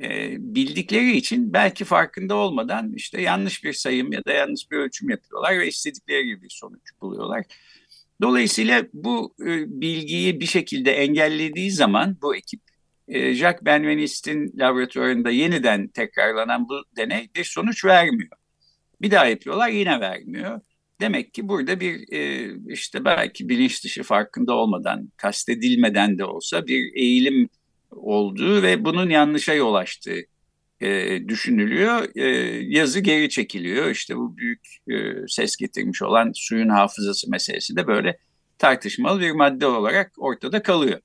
E, 0.00 0.36
bildikleri 0.38 1.16
için 1.16 1.52
belki 1.52 1.84
farkında 1.84 2.34
olmadan 2.34 2.92
işte 2.94 3.22
yanlış 3.22 3.64
bir 3.64 3.72
sayım 3.72 4.12
ya 4.12 4.24
da 4.24 4.32
yanlış 4.32 4.70
bir 4.70 4.76
ölçüm 4.76 5.10
yapıyorlar 5.10 5.58
ve 5.58 5.68
istedikleri 5.68 6.24
gibi 6.24 6.42
bir 6.42 6.50
sonuç 6.50 6.90
buluyorlar. 7.00 7.44
Dolayısıyla 8.22 8.86
bu 8.92 9.34
e, 9.40 9.80
bilgiyi 9.80 10.40
bir 10.40 10.46
şekilde 10.46 10.92
engellediği 10.92 11.70
zaman 11.70 12.16
bu 12.22 12.36
ekip 12.36 12.60
e, 13.08 13.34
Jacques 13.34 14.26
laboratuvarında 14.58 15.30
yeniden 15.30 15.88
tekrarlanan 15.88 16.68
bu 16.68 16.84
deney 16.96 17.28
bir 17.36 17.44
sonuç 17.44 17.84
vermiyor. 17.84 18.36
Bir 19.02 19.10
daha 19.10 19.26
yapıyorlar 19.26 19.68
yine 19.68 20.00
vermiyor. 20.00 20.60
Demek 21.00 21.34
ki 21.34 21.48
burada 21.48 21.80
bir 21.80 22.12
e, 22.12 22.50
işte 22.68 23.04
belki 23.04 23.48
bilinç 23.48 23.84
dışı 23.84 24.02
farkında 24.02 24.54
olmadan, 24.54 25.12
kastedilmeden 25.16 26.18
de 26.18 26.24
olsa 26.24 26.66
bir 26.66 26.94
eğilim 26.94 27.48
olduğu 27.90 28.62
ve 28.62 28.84
bunun 28.84 29.10
yanlışa 29.10 29.54
yol 29.54 29.74
açtığı 29.74 30.20
e, 30.80 31.20
düşünülüyor. 31.28 32.16
E, 32.16 32.28
yazı 32.68 33.00
geri 33.00 33.28
çekiliyor. 33.28 33.90
İşte 33.90 34.16
bu 34.16 34.36
büyük 34.36 34.66
ses 35.28 35.56
getirmiş 35.56 36.02
olan 36.02 36.32
suyun 36.34 36.68
hafızası 36.68 37.30
meselesi 37.30 37.76
de 37.76 37.86
böyle 37.86 38.18
tartışmalı 38.58 39.20
bir 39.20 39.30
madde 39.30 39.66
olarak 39.66 40.12
ortada 40.18 40.62
kalıyor. 40.62 41.00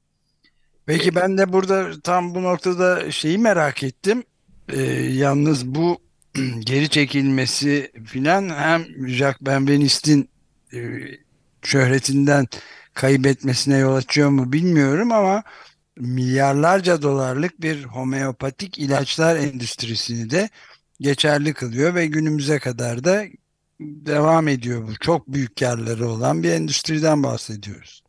Peki 0.85 1.15
ben 1.15 1.37
de 1.37 1.53
burada 1.53 2.01
tam 2.01 2.35
bu 2.35 2.43
noktada 2.43 3.11
şeyi 3.11 3.37
merak 3.37 3.83
ettim. 3.83 4.23
Ee, 4.69 4.81
yalnız 4.91 5.65
bu 5.65 6.01
geri 6.59 6.89
çekilmesi 6.89 7.91
filan 8.05 8.49
hem 8.49 9.07
Jacques 9.07 9.41
Benvenist'in 9.41 10.29
e, 10.73 10.79
şöhretinden 11.63 12.47
kaybetmesine 12.93 13.77
yol 13.77 13.95
açıyor 13.95 14.29
mu 14.29 14.53
bilmiyorum 14.53 15.11
ama 15.11 15.43
milyarlarca 15.97 17.01
dolarlık 17.01 17.61
bir 17.61 17.83
homeopatik 17.83 18.79
ilaçlar 18.79 19.35
endüstrisini 19.35 20.29
de 20.29 20.49
geçerli 20.99 21.53
kılıyor 21.53 21.95
ve 21.95 22.05
günümüze 22.05 22.59
kadar 22.59 23.03
da 23.03 23.23
devam 23.79 24.47
ediyor 24.47 24.87
bu. 24.87 24.95
Çok 24.95 25.27
büyük 25.27 25.55
karları 25.55 26.07
olan 26.07 26.43
bir 26.43 26.51
endüstriden 26.51 27.23
bahsediyoruz. 27.23 28.03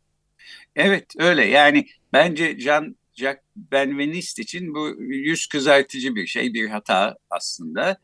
Evet 0.75 1.05
öyle 1.19 1.45
yani 1.45 1.85
bence 2.13 2.57
Can 2.59 2.95
Jack 3.15 3.41
Benvenist 3.55 4.39
için 4.39 4.75
bu 4.75 5.01
yüz 5.01 5.47
kızartıcı 5.47 6.15
bir 6.15 6.27
şey, 6.27 6.53
bir 6.53 6.69
hata 6.69 7.17
aslında. 7.29 7.97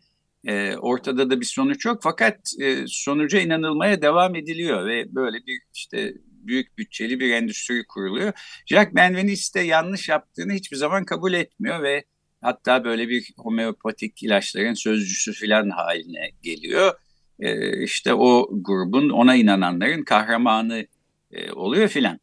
E, 0.47 0.75
ortada 0.75 1.29
da 1.29 1.41
bir 1.41 1.45
sonuç 1.45 1.85
yok 1.85 1.99
fakat 2.03 2.53
e, 2.61 2.83
sonuca 2.87 3.39
inanılmaya 3.39 4.01
devam 4.01 4.35
ediliyor 4.35 4.87
ve 4.87 5.15
böyle 5.15 5.37
bir 5.37 5.61
işte 5.73 6.13
büyük 6.27 6.77
bütçeli 6.77 7.19
bir 7.19 7.33
endüstri 7.33 7.85
kuruluyor. 7.87 8.33
Jack 8.65 8.95
Benveniste 8.95 9.61
yanlış 9.61 10.09
yaptığını 10.09 10.53
hiçbir 10.53 10.77
zaman 10.77 11.05
kabul 11.05 11.33
etmiyor 11.33 11.83
ve 11.83 12.03
hatta 12.41 12.83
böyle 12.83 13.09
bir 13.09 13.33
homeopatik 13.37 14.23
ilaçların 14.23 14.73
sözcüsü 14.73 15.33
falan 15.33 15.69
haline 15.69 16.31
geliyor. 16.43 16.93
E, 17.39 17.83
işte 17.83 18.13
o 18.13 18.49
grubun 18.51 19.09
ona 19.09 19.35
inananların 19.35 20.03
kahramanı 20.03 20.85
e, 21.31 21.51
oluyor 21.51 21.87
filan. 21.87 22.19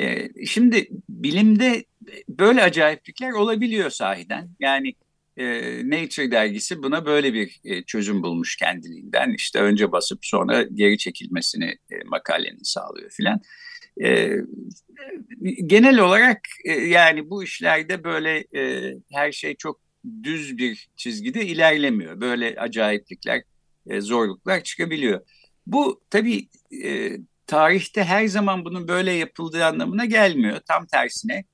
E, 0.00 0.28
şimdi 0.46 0.88
bilimde 1.08 1.84
böyle 2.28 2.62
acayiplikler 2.62 3.30
olabiliyor 3.30 3.90
sahiden. 3.90 4.50
Yani 4.60 4.94
e, 5.36 5.44
Nature 5.90 6.30
dergisi 6.30 6.82
buna 6.82 7.06
böyle 7.06 7.34
bir 7.34 7.60
e, 7.64 7.82
çözüm 7.82 8.22
bulmuş 8.22 8.56
kendiliğinden. 8.56 9.34
İşte 9.34 9.60
önce 9.60 9.92
basıp 9.92 10.18
sonra 10.22 10.62
geri 10.62 10.98
çekilmesini 10.98 11.64
e, 11.64 12.04
makalenin 12.04 12.62
sağlıyor 12.62 13.10
filan. 13.10 13.40
E, 14.04 14.36
genel 15.66 15.98
olarak 15.98 16.40
e, 16.64 16.72
yani 16.72 17.30
bu 17.30 17.44
işlerde 17.44 18.04
böyle 18.04 18.44
e, 18.56 18.94
her 19.12 19.32
şey 19.32 19.56
çok 19.56 19.80
düz 20.22 20.58
bir 20.58 20.88
çizgide 20.96 21.46
ilerlemiyor. 21.46 22.20
Böyle 22.20 22.56
acayiplikler, 22.60 23.42
e, 23.86 24.00
zorluklar 24.00 24.62
çıkabiliyor. 24.62 25.20
Bu 25.66 26.02
tabii 26.10 26.48
e, 26.84 27.10
tarihte 27.50 28.04
her 28.04 28.26
zaman 28.26 28.64
bunun 28.64 28.88
böyle 28.88 29.12
yapıldığı 29.12 29.64
anlamına 29.64 30.04
gelmiyor. 30.04 30.60
Tam 30.68 30.86
tersine 30.86 31.44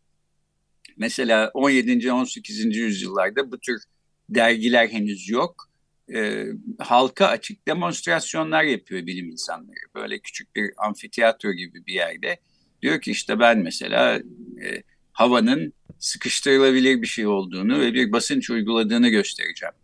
mesela 0.97 1.51
17. 1.55 2.13
18. 2.13 2.77
yüzyıllarda 2.77 3.53
bu 3.53 3.61
tür 3.61 3.83
dergiler 4.29 4.89
henüz 4.89 5.29
yok. 5.29 5.71
E, 6.15 6.45
halka 6.79 7.27
açık 7.27 7.69
demonstrasyonlar 7.69 8.63
yapıyor 8.63 9.07
bilim 9.07 9.31
insanları. 9.31 9.77
Böyle 9.95 10.19
küçük 10.19 10.57
bir 10.57 10.71
amfiteyatro 10.77 11.53
gibi 11.53 11.87
bir 11.87 11.95
yerde. 11.95 12.41
Diyor 12.83 13.01
ki 13.01 13.11
işte 13.11 13.39
ben 13.39 13.59
mesela 13.59 14.17
e, 14.65 14.83
havanın 15.13 15.73
sıkıştırılabilir 15.99 17.03
bir 17.03 17.07
şey 17.07 17.27
olduğunu 17.27 17.81
ve 17.81 17.95
bir 17.95 18.13
basınç 18.13 18.51
uyguladığını 18.51 19.09
göstereceğim 19.09 19.75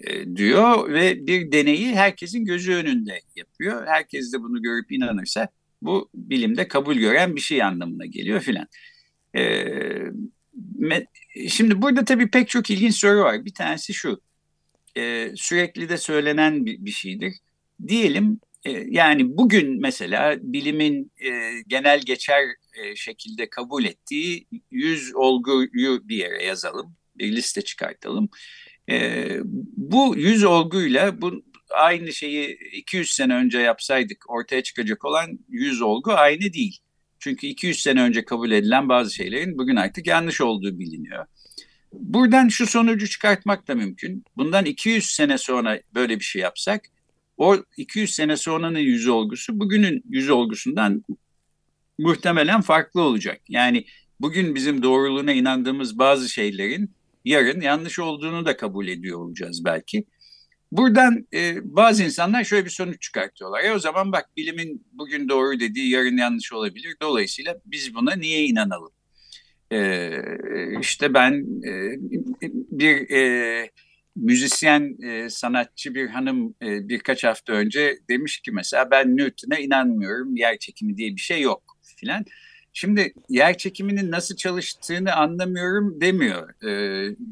e, 0.00 0.36
diyor 0.36 0.92
ve 0.92 1.26
bir 1.26 1.52
deneyi 1.52 1.94
herkesin 1.94 2.44
gözü 2.44 2.74
önünde 2.74 3.20
yapıyor. 3.36 3.86
Herkes 3.86 4.32
de 4.32 4.42
bunu 4.42 4.62
görüp 4.62 4.92
inanırsa 4.92 5.48
bu 5.82 6.10
bilimde 6.14 6.68
kabul 6.68 6.96
gören 6.96 7.36
bir 7.36 7.40
şey 7.40 7.62
anlamına 7.62 8.06
geliyor 8.06 8.40
filan. 8.40 8.66
E, 9.36 9.64
şimdi 11.48 11.82
burada 11.82 12.04
tabii 12.04 12.30
pek 12.30 12.48
çok 12.48 12.70
ilginç 12.70 12.94
soru 12.94 13.20
var. 13.20 13.44
Bir 13.44 13.54
tanesi 13.54 13.94
şu, 13.94 14.20
e, 14.96 15.32
sürekli 15.36 15.88
de 15.88 15.96
söylenen 15.96 16.66
bir, 16.66 16.84
bir 16.84 16.90
şeydir. 16.90 17.34
Diyelim 17.88 18.40
e, 18.64 18.70
yani 18.70 19.36
bugün 19.36 19.80
mesela 19.80 20.36
bilimin 20.40 21.12
e, 21.24 21.30
genel 21.66 22.00
geçer 22.00 22.42
e, 22.74 22.96
şekilde 22.96 23.50
kabul 23.50 23.84
ettiği 23.84 24.46
yüz 24.70 25.14
olguyu 25.14 26.08
bir 26.08 26.16
yere 26.16 26.44
yazalım, 26.44 26.96
bir 27.16 27.32
liste 27.32 27.62
çıkartalım. 27.62 28.28
E, 28.92 29.38
bu 29.76 30.14
yüz 30.16 30.44
olguyla 30.44 31.20
bu 31.20 31.44
aynı 31.70 32.12
şeyi 32.12 32.58
200 32.72 33.12
sene 33.12 33.34
önce 33.34 33.58
yapsaydık 33.58 34.30
ortaya 34.30 34.62
çıkacak 34.62 35.04
olan 35.04 35.38
yüz 35.48 35.82
olgu 35.82 36.12
aynı 36.12 36.52
değil. 36.52 36.78
Çünkü 37.18 37.46
200 37.46 37.80
sene 37.80 38.02
önce 38.02 38.24
kabul 38.24 38.50
edilen 38.50 38.88
bazı 38.88 39.14
şeylerin 39.14 39.58
bugün 39.58 39.76
artık 39.76 40.06
yanlış 40.06 40.40
olduğu 40.40 40.78
biliniyor. 40.78 41.26
Buradan 41.92 42.48
şu 42.48 42.66
sonucu 42.66 43.08
çıkartmak 43.08 43.68
da 43.68 43.74
mümkün. 43.74 44.24
Bundan 44.36 44.64
200 44.64 45.06
sene 45.06 45.38
sonra 45.38 45.80
böyle 45.94 46.18
bir 46.18 46.24
şey 46.24 46.42
yapsak, 46.42 46.84
o 47.36 47.56
200 47.76 48.14
sene 48.14 48.36
sonranın 48.36 48.78
yüz 48.78 49.08
olgusu 49.08 49.60
bugünün 49.60 50.02
yüz 50.08 50.30
olgusundan 50.30 51.04
muhtemelen 51.98 52.60
farklı 52.60 53.00
olacak. 53.00 53.40
Yani 53.48 53.84
bugün 54.20 54.54
bizim 54.54 54.82
doğruluğuna 54.82 55.32
inandığımız 55.32 55.98
bazı 55.98 56.28
şeylerin 56.28 56.90
yarın 57.24 57.60
yanlış 57.60 57.98
olduğunu 57.98 58.46
da 58.46 58.56
kabul 58.56 58.88
ediyor 58.88 59.18
olacağız 59.18 59.64
belki. 59.64 60.04
Buradan 60.72 61.26
e, 61.34 61.56
bazı 61.64 62.04
insanlar 62.04 62.44
şöyle 62.44 62.64
bir 62.64 62.70
sonuç 62.70 63.02
çıkartıyorlar. 63.02 63.60
Ya 63.60 63.74
o 63.74 63.78
zaman 63.78 64.12
bak 64.12 64.30
bilimin 64.36 64.86
bugün 64.92 65.28
doğru 65.28 65.60
dediği 65.60 65.90
yarın 65.90 66.16
yanlış 66.16 66.52
olabilir. 66.52 66.96
Dolayısıyla 67.02 67.56
biz 67.66 67.94
buna 67.94 68.14
niye 68.16 68.44
inanalım? 68.44 68.92
E, 69.72 70.10
işte 70.80 71.14
ben 71.14 71.32
e, 71.66 71.96
bir 72.50 73.10
e, 73.10 73.70
müzisyen, 74.16 74.96
e, 75.02 75.30
sanatçı 75.30 75.94
bir 75.94 76.08
hanım 76.08 76.54
e, 76.62 76.88
birkaç 76.88 77.24
hafta 77.24 77.52
önce 77.52 77.98
demiş 78.08 78.40
ki 78.40 78.52
mesela 78.52 78.90
ben 78.90 79.16
Newton'a 79.16 79.58
inanmıyorum. 79.58 80.36
Yer 80.36 80.58
çekimi 80.58 80.96
diye 80.96 81.16
bir 81.16 81.20
şey 81.20 81.40
yok 81.40 81.62
filan. 81.96 82.24
Şimdi 82.72 83.14
yer 83.28 83.58
çekiminin 83.58 84.10
nasıl 84.10 84.36
çalıştığını 84.36 85.14
anlamıyorum 85.14 86.00
demiyor. 86.00 86.64
E, 86.64 86.70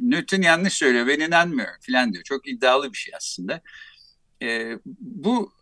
Newton 0.02 0.42
yanlış 0.42 0.74
söylüyor 0.74 1.06
ben 1.06 1.20
inanmıyorum 1.20 1.80
falan 1.86 2.12
diyor. 2.12 2.24
Çok 2.24 2.48
iddialı 2.48 2.92
bir 2.92 2.98
şey 2.98 3.14
aslında. 3.16 3.60
e, 4.42 4.78
bu 5.00 5.52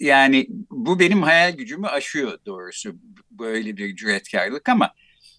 yani 0.00 0.46
bu 0.70 1.00
benim 1.00 1.22
hayal 1.22 1.52
gücümü 1.56 1.86
aşıyor 1.86 2.38
doğrusu 2.46 2.96
böyle 3.30 3.76
bir 3.76 3.96
cüretkarlık 3.96 4.68
ama 4.68 4.92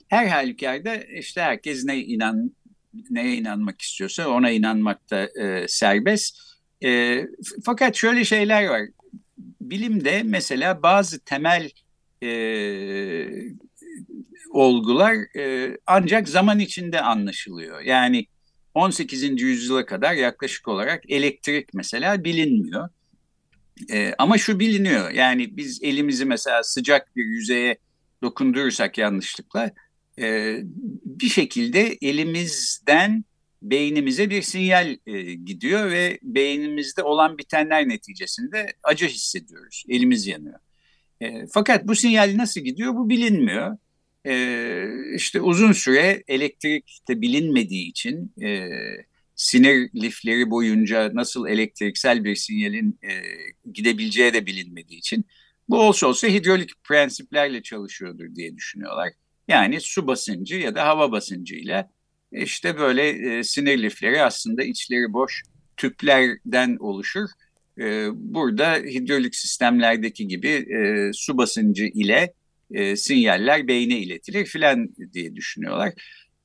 her 0.08 0.28
halükarda 0.28 0.96
işte 0.96 1.41
herkes 1.41 1.86
ne 1.86 1.98
inan 1.98 2.52
neye 3.10 3.36
inanmak 3.36 3.82
istiyorsa 3.82 4.30
ona 4.30 4.52
inanmakta 4.52 5.30
e, 5.41 5.67
serbest. 5.67 6.38
E, 6.84 7.22
fakat 7.65 7.96
şöyle 7.96 8.26
şeyler 8.26 8.67
var. 8.67 8.82
Bilimde 9.62 10.24
mesela 10.24 10.84
bazı 10.84 11.20
temel 11.20 11.70
e, 12.23 12.30
olgular 14.49 15.38
e, 15.38 15.77
ancak 15.88 16.30
zaman 16.30 16.60
içinde 16.60 17.01
anlaşılıyor. 17.01 17.82
Yani 17.82 18.25
18. 18.73 19.41
yüzyıla 19.41 19.86
kadar 19.86 20.13
yaklaşık 20.13 20.67
olarak 20.67 21.03
elektrik 21.10 21.73
mesela 21.73 22.23
bilinmiyor. 22.23 22.89
E, 23.91 24.13
ama 24.17 24.38
şu 24.38 24.60
biliniyor 24.60 25.12
yani 25.12 25.58
biz 25.58 25.84
elimizi 25.84 26.25
mesela 26.25 26.63
sıcak 26.63 27.15
bir 27.15 27.25
yüzeye 27.25 27.77
dokundurursak 28.21 28.97
yanlışlıkla 28.97 29.71
e, 30.19 30.58
bir 31.06 31.30
şekilde 31.30 31.97
elimizden 32.01 33.25
beynimize 33.62 34.30
bir 34.30 34.41
sinyal 34.41 34.97
e, 35.06 35.34
gidiyor 35.34 35.91
ve 35.91 36.19
beynimizde 36.23 37.03
olan 37.03 37.38
bitenler 37.38 37.89
neticesinde 37.89 38.73
acı 38.84 39.08
hissediyoruz. 39.08 39.84
Elimiz 39.89 40.27
yanıyor. 40.27 40.60
E, 41.21 41.47
fakat 41.47 41.88
bu 41.88 41.95
sinyal 41.95 42.38
nasıl 42.38 42.62
gidiyor 42.62 42.93
bu 42.95 43.10
bilinmiyor. 43.10 43.77
E, 44.25 45.15
işte 45.15 45.41
uzun 45.41 45.71
süre 45.71 46.23
elektrikte 46.27 47.21
bilinmediği 47.21 47.89
için 47.89 48.34
e, 48.41 48.69
sinir 49.36 49.89
lifleri 49.95 50.49
boyunca 50.49 51.12
nasıl 51.13 51.47
elektriksel 51.47 52.23
bir 52.23 52.36
sinyalin 52.36 52.99
e, 53.03 53.12
gidebileceği 53.73 54.34
de 54.34 54.45
bilinmediği 54.45 54.99
için 54.99 55.25
bu 55.69 55.80
olsa 55.80 56.08
olsa 56.08 56.27
hidrolik 56.27 56.84
prensiplerle 56.84 57.62
çalışıyordur 57.62 58.36
diye 58.36 58.56
düşünüyorlar. 58.56 59.13
Yani 59.47 59.82
su 59.82 60.08
basıncı 60.08 60.56
ya 60.56 60.75
da 60.75 60.86
hava 60.86 61.12
basıncıyla 61.12 61.89
işte 62.32 62.77
böyle 62.77 63.10
e, 63.10 63.43
sinir 63.43 63.84
lifleri 63.84 64.23
aslında 64.23 64.63
içleri 64.63 65.13
boş 65.13 65.43
tüplerden 65.77 66.77
oluşur. 66.80 67.30
E, 67.80 68.08
burada 68.13 68.76
hidrolik 68.76 69.36
sistemlerdeki 69.36 70.28
gibi 70.28 70.50
e, 70.50 71.12
su 71.13 71.38
basıncı 71.38 71.86
ile 71.86 72.34
e, 72.72 72.96
sinyaller 72.96 73.68
beyne 73.68 74.00
iletilir 74.00 74.46
filan 74.46 74.90
diye 75.13 75.36
düşünüyorlar. 75.36 75.94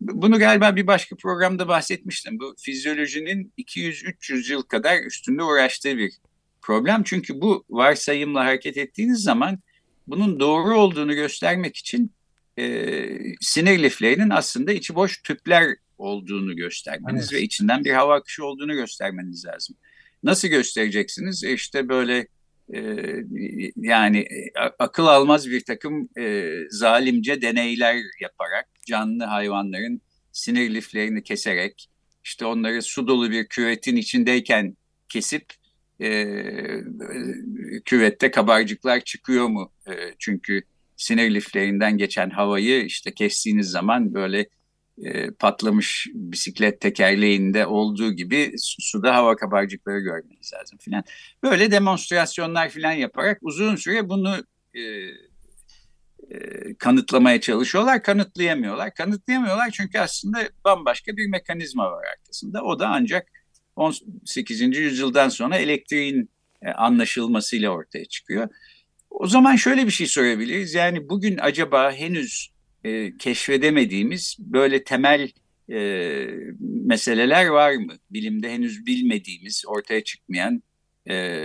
Bunu 0.01 0.39
galiba 0.39 0.77
bir 0.77 0.87
başka 0.87 1.17
programda 1.17 1.69
bahsetmiştim. 1.69 2.41
Bu 2.41 2.55
fizyolojinin 2.59 3.53
200-300 3.59 4.53
yıl 4.53 4.63
kadar 4.63 5.05
üstünde 5.05 5.43
uğraştığı 5.43 5.99
bir 5.99 6.13
problem. 6.63 7.03
Çünkü 7.05 7.41
bu 7.41 7.65
varsayımla 7.71 8.45
hareket 8.45 8.77
ettiğiniz 8.77 9.23
zaman 9.23 9.59
bunun 10.07 10.41
doğru 10.41 10.79
olduğunu 10.79 11.15
göstermek 11.15 11.77
için 11.77 12.13
e, 12.59 12.95
sinir 13.41 13.83
liflerinin 13.83 14.31
aslında 14.31 14.73
içi 14.73 14.95
boş 14.95 15.23
tüpler 15.23 15.77
olduğunu 15.99 16.57
göstermeniz 16.57 17.33
evet. 17.33 17.33
ve 17.33 17.45
içinden 17.45 17.85
bir 17.85 17.91
hava 17.91 18.15
akışı 18.15 18.45
olduğunu 18.45 18.75
göstermeniz 18.75 19.45
lazım. 19.45 19.77
Nasıl 20.23 20.49
göstereceksiniz? 20.49 21.45
E 21.45 21.53
işte 21.53 21.89
böyle 21.89 22.27
e, 22.75 22.97
yani 23.77 24.19
e, 24.19 24.53
akıl 24.79 25.07
almaz 25.07 25.51
bir 25.51 25.61
takım 25.61 26.09
e, 26.19 26.53
zalimce 26.71 27.43
deneyler 27.43 27.97
yaparak 28.21 28.69
canlı 28.87 29.25
hayvanların 29.25 30.01
sinir 30.33 30.75
liflerini 30.75 31.23
keserek 31.23 31.89
işte 32.25 32.47
onları 32.47 32.83
su 32.83 33.07
dolu 33.07 33.31
bir 33.31 33.47
küvetin 33.47 33.97
içindeyken 33.97 34.77
kesip 35.09 35.45
e, 36.01 36.27
küvette 37.85 38.31
kabarcıklar 38.31 39.01
çıkıyor 39.01 39.49
mu? 39.49 39.73
E, 39.87 39.93
çünkü 40.19 40.63
sinir 40.97 41.35
liflerinden 41.35 41.99
geçen 41.99 42.31
havayı 42.31 42.85
işte 42.85 43.15
kestiğiniz 43.15 43.71
zaman 43.71 44.15
böyle 44.15 44.47
e, 44.99 45.31
patlamış 45.31 46.09
bisiklet 46.15 46.81
tekerleğinde 46.81 47.67
olduğu 47.67 48.13
gibi 48.13 48.53
suda 48.59 49.15
hava 49.15 49.37
kabarcıkları 49.37 50.01
görmeniz 50.01 50.53
lazım 50.55 50.79
filan. 50.79 51.05
Böyle 51.43 51.71
demonstrasyonlar 51.71 52.69
filan 52.69 52.93
yaparak 52.93 53.39
uzun 53.43 53.77
süre 53.77 54.09
bunu 54.09 54.37
e, 54.75 54.81
e, 56.31 56.75
kanıtlamaya 56.79 57.41
çalışıyorlar, 57.41 58.03
kanıtlayamıyorlar. 58.03 58.95
Kanıtlayamıyorlar 58.95 59.71
çünkü 59.71 59.99
aslında 59.99 60.39
bambaşka 60.65 61.17
bir 61.17 61.27
mekanizma 61.27 61.93
var 61.93 62.05
arkasında. 62.05 62.63
O 62.63 62.79
da 62.79 62.89
ancak 62.89 63.29
18. 63.77 64.61
yüzyıldan 64.61 65.29
sonra 65.29 65.57
elektriğin 65.57 66.31
e, 66.63 66.71
anlaşılmasıyla 66.71 67.71
ortaya 67.71 68.05
çıkıyor. 68.05 68.49
O 69.11 69.27
zaman 69.27 69.57
şöyle 69.57 69.87
bir 69.87 69.91
şey 69.91 70.07
sorabiliriz. 70.07 70.75
Yani 70.75 71.09
bugün 71.09 71.39
acaba 71.39 71.93
henüz 71.93 72.53
e, 72.85 73.17
keşfedemediğimiz 73.17 74.37
böyle 74.39 74.85
temel 74.85 75.31
e, 75.71 76.27
meseleler 76.61 77.47
var 77.47 77.73
mı? 77.73 77.93
Bilimde 78.11 78.51
henüz 78.51 78.87
bilmediğimiz, 78.87 79.65
ortaya 79.67 80.05
çıkmayan 80.05 80.63
e, 81.11 81.39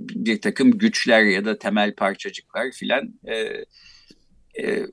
bir 0.00 0.40
takım 0.40 0.78
güçler 0.78 1.22
ya 1.22 1.44
da 1.44 1.58
temel 1.58 1.94
parçacıklar 1.94 2.70
filan 2.72 3.14
e, 3.28 3.64
e, 4.62 4.86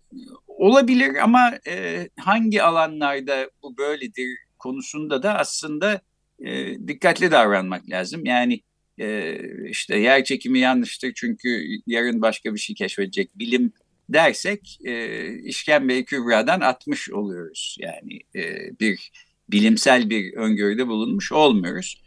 olabilir 0.48 1.16
ama 1.16 1.52
e, 1.68 2.08
hangi 2.20 2.64
alanlarda 2.64 3.50
bu 3.64 3.78
böyledir 3.78 4.38
konusunda 4.60 5.24
da 5.24 5.38
aslında 5.38 6.02
e, 6.46 6.78
dikkatli 6.88 7.32
davranmak 7.32 7.90
lazım. 7.90 8.26
Yani 8.26 8.62
e, 9.00 9.38
işte 9.70 9.98
yer 9.98 10.24
çekimi 10.24 10.60
yanlıştır 10.60 11.14
çünkü 11.16 11.66
yarın 11.88 12.22
başka 12.22 12.54
bir 12.54 12.60
şey 12.60 12.76
keşfedecek 12.76 13.40
bilim 13.40 13.74
dersek 14.10 14.80
e, 14.84 15.34
işkembe 15.40 16.04
kübradan 16.04 16.62
atmış 16.62 17.12
oluyoruz. 17.12 17.78
Yani 17.80 18.20
e, 18.36 18.72
bir 18.80 19.12
bilimsel 19.50 20.10
bir 20.10 20.34
öngörüde 20.34 20.88
bulunmuş 20.88 21.32
olmuyoruz. 21.32 22.04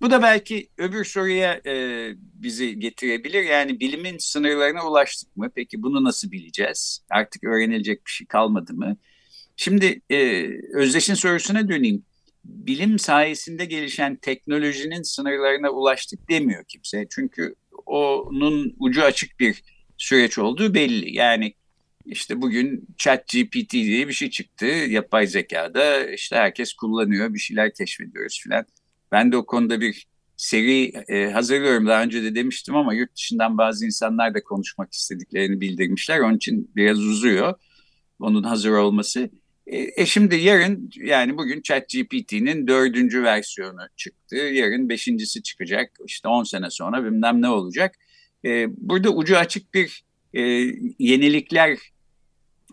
Bu 0.00 0.10
da 0.10 0.22
belki 0.22 0.68
öbür 0.78 1.04
soruya 1.04 1.60
e, 1.66 2.08
bizi 2.16 2.78
getirebilir. 2.78 3.42
Yani 3.42 3.80
bilimin 3.80 4.18
sınırlarına 4.18 4.88
ulaştık 4.88 5.36
mı? 5.36 5.50
Peki 5.54 5.82
bunu 5.82 6.04
nasıl 6.04 6.30
bileceğiz? 6.30 7.04
Artık 7.10 7.44
öğrenilecek 7.44 8.06
bir 8.06 8.10
şey 8.10 8.26
kalmadı 8.26 8.74
mı? 8.74 8.96
Şimdi 9.56 10.00
e, 10.10 10.48
Özdeş'in 10.74 11.14
sorusuna 11.14 11.68
döneyim. 11.68 12.04
Bilim 12.44 12.98
sayesinde 12.98 13.64
gelişen 13.64 14.16
teknolojinin 14.16 15.02
sınırlarına 15.02 15.70
ulaştık 15.70 16.30
demiyor 16.30 16.64
kimse. 16.64 17.06
Çünkü 17.10 17.54
onun 17.86 18.74
ucu 18.78 19.02
açık 19.02 19.40
bir 19.40 19.62
süreç 20.02 20.38
olduğu 20.38 20.74
belli. 20.74 21.16
Yani 21.16 21.54
işte 22.06 22.42
bugün 22.42 22.86
chat 22.98 23.28
GPT 23.28 23.72
diye 23.72 24.08
bir 24.08 24.12
şey 24.12 24.30
çıktı. 24.30 24.66
Yapay 24.66 25.26
zekada 25.26 26.10
işte 26.10 26.36
herkes 26.36 26.74
kullanıyor, 26.74 27.34
bir 27.34 27.38
şeyler 27.38 27.74
keşfediyoruz 27.74 28.40
filan. 28.42 28.66
Ben 29.12 29.32
de 29.32 29.36
o 29.36 29.46
konuda 29.46 29.80
bir 29.80 30.06
seri 30.36 30.92
e, 31.08 31.30
hazırlıyorum. 31.30 31.86
Daha 31.86 32.02
önce 32.02 32.22
de 32.22 32.34
demiştim 32.34 32.76
ama 32.76 32.94
yurt 32.94 33.16
dışından 33.16 33.58
bazı 33.58 33.86
insanlar 33.86 34.34
da 34.34 34.42
konuşmak 34.42 34.92
istediklerini 34.92 35.60
bildirmişler. 35.60 36.20
Onun 36.20 36.36
için 36.36 36.70
biraz 36.76 36.98
uzuyor 36.98 37.54
onun 38.20 38.42
hazır 38.42 38.70
olması. 38.70 39.30
E, 39.66 40.02
e 40.02 40.06
şimdi 40.06 40.36
yarın 40.36 40.90
yani 40.96 41.38
bugün 41.38 41.62
ChatGPT'nin 41.62 42.66
dördüncü 42.66 43.22
versiyonu 43.22 43.80
çıktı. 43.96 44.36
Yarın 44.36 44.88
beşincisi 44.88 45.42
çıkacak. 45.42 45.98
İşte 46.06 46.28
on 46.28 46.44
sene 46.44 46.70
sonra 46.70 47.04
bilmem 47.04 47.42
ne 47.42 47.48
olacak. 47.48 47.94
E, 48.44 48.66
burada 48.76 49.10
ucu 49.10 49.36
açık 49.36 49.74
bir 49.74 50.04
e, 50.34 50.40
yenilikler 50.98 51.78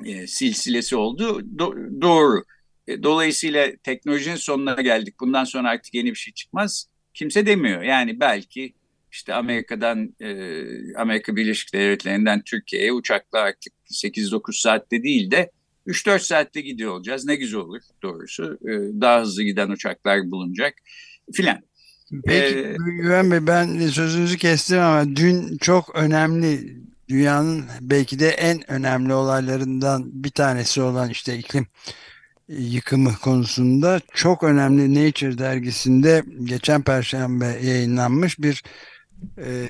e, 0.05 0.27
silsilesi 0.27 0.95
oldu. 0.95 1.41
Do- 1.57 2.01
doğru. 2.01 2.43
E, 2.87 3.03
dolayısıyla 3.03 3.71
teknolojinin 3.83 4.35
sonuna 4.35 4.81
geldik. 4.81 5.19
Bundan 5.19 5.43
sonra 5.43 5.69
artık 5.69 5.93
yeni 5.93 6.09
bir 6.09 6.15
şey 6.15 6.33
çıkmaz. 6.33 6.85
Kimse 7.13 7.45
demiyor. 7.45 7.81
Yani 7.81 8.19
belki 8.19 8.73
işte 9.11 9.33
Amerika'dan, 9.33 10.15
e, 10.21 10.63
Amerika 10.95 11.35
Birleşik 11.35 11.73
Devletleri'nden 11.73 12.41
Türkiye'ye 12.41 12.93
uçakla 12.93 13.39
artık 13.39 13.73
8-9 13.85 14.61
saatte 14.61 15.03
değil 15.03 15.31
de 15.31 15.51
3-4 15.87 16.19
saatte 16.19 16.61
gidiyor 16.61 16.91
olacağız. 16.91 17.25
Ne 17.25 17.35
güzel 17.35 17.59
olur 17.59 17.81
doğrusu. 18.03 18.57
E, 18.61 18.71
daha 19.01 19.21
hızlı 19.21 19.43
giden 19.43 19.69
uçaklar 19.69 20.31
bulunacak 20.31 20.73
filan. 21.33 21.59
Peki 22.25 22.57
ee, 22.57 22.75
Güven 23.01 23.31
Bey 23.31 23.47
ben 23.47 23.87
sözünüzü 23.87 24.37
kestim 24.37 24.79
ama 24.79 25.15
dün 25.15 25.57
çok 25.57 25.95
önemli 25.95 26.77
dünyanın 27.09 27.65
belki 27.81 28.19
de 28.19 28.29
en 28.29 28.71
önemli 28.71 29.13
olaylarından 29.13 30.23
bir 30.23 30.29
tanesi 30.29 30.81
olan 30.81 31.09
işte 31.09 31.37
iklim 31.37 31.67
yıkımı 32.47 33.13
konusunda 33.15 34.01
çok 34.13 34.43
önemli 34.43 35.07
Nature 35.07 35.37
dergisinde 35.37 36.23
geçen 36.43 36.81
perşembe 36.81 37.45
yayınlanmış 37.45 38.39
bir 38.39 38.63
e, 39.37 39.69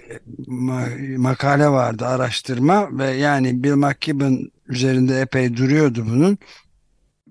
makale 1.17 1.69
vardı 1.69 2.06
araştırma 2.06 2.97
ve 2.97 3.12
yani 3.12 3.63
Bill 3.63 3.75
McKibben 3.75 4.52
üzerinde 4.67 5.21
epey 5.21 5.58
duruyordu 5.58 6.06
bunun 6.06 6.38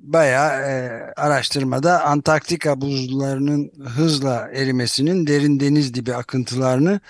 bayağı 0.03 0.63
e, 0.63 0.91
araştırmada 1.17 2.05
Antarktika 2.05 2.81
buzullarının 2.81 3.73
hızla 3.85 4.49
erimesinin 4.53 5.27
derin 5.27 5.61
deniz 5.61 5.95
dibi 5.95 6.15
akıntılarını 6.15 7.01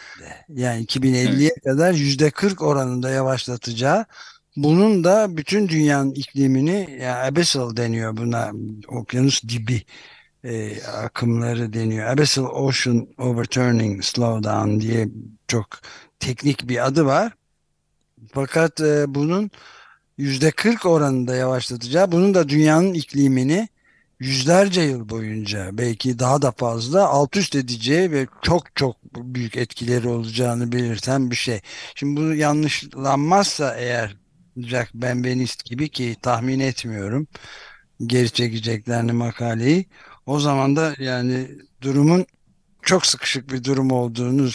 yani 0.49 0.85
2050'ye 0.85 1.51
evet. 1.53 1.65
kadar 1.65 1.93
yüzde 1.93 2.31
40 2.31 2.63
oranında 2.63 3.11
yavaşlatacağı 3.11 4.05
bunun 4.57 5.05
da 5.05 5.37
bütün 5.37 5.69
dünyanın 5.69 6.11
iklimini 6.11 6.99
yani 7.01 7.29
abyssal 7.29 7.77
deniyor 7.77 8.17
buna 8.17 8.53
okyanus 8.89 9.43
dibi 9.43 9.83
e, 10.45 10.83
akımları 10.83 11.73
deniyor. 11.73 12.07
Abyssal 12.07 12.45
Ocean 12.45 13.09
Overturning 13.19 14.05
Slowdown 14.05 14.81
diye 14.81 15.09
çok 15.49 15.69
teknik 16.19 16.69
bir 16.69 16.87
adı 16.87 17.05
var. 17.07 17.33
Fakat 18.33 18.81
e, 18.81 19.15
bunun 19.15 19.51
40 20.57 20.87
oranında 20.87 21.35
yavaşlatacağı, 21.35 22.13
bunun 22.13 22.35
da 22.35 22.49
dünyanın 22.49 22.95
iklimini 22.95 23.69
yüzlerce 24.21 24.81
yıl 24.81 25.09
boyunca 25.09 25.69
belki 25.73 26.19
daha 26.19 26.43
da 26.43 26.53
fazla 26.53 27.09
alt 27.09 27.37
üst 27.37 27.57
edeceği 27.57 28.13
ve 28.13 28.27
çok 28.43 28.77
çok 28.77 28.97
büyük 29.15 29.57
etkileri 29.57 30.09
olacağını 30.09 30.73
belirten 30.73 31.31
bir 31.31 31.37
şey. 31.37 31.61
Şimdi 31.95 32.21
bu 32.21 32.35
yanlışlanmazsa 32.35 33.77
eğer 33.77 34.17
Jack 34.57 34.95
Benvenist 34.95 35.65
gibi 35.65 35.89
ki 35.89 36.17
tahmin 36.23 36.61
etmiyorum 36.61 37.29
geri 38.07 38.31
çekeceklerini 38.31 39.13
makaleyi 39.13 39.87
o 40.27 40.41
zaman 40.41 40.77
da 40.77 40.95
yani 40.99 41.49
durumun 41.81 42.27
çok 42.83 43.07
sıkışık 43.07 43.53
bir 43.53 43.65
durum 43.65 43.91
olduğunu 43.91 44.51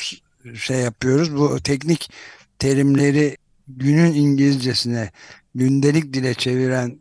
şey 0.55 0.77
yapıyoruz. 0.77 1.35
Bu 1.35 1.59
teknik 1.59 2.11
terimleri 2.59 3.37
günün 3.67 4.13
İngilizcesine 4.13 5.11
gündelik 5.55 6.13
dile 6.13 6.33
çeviren 6.33 6.97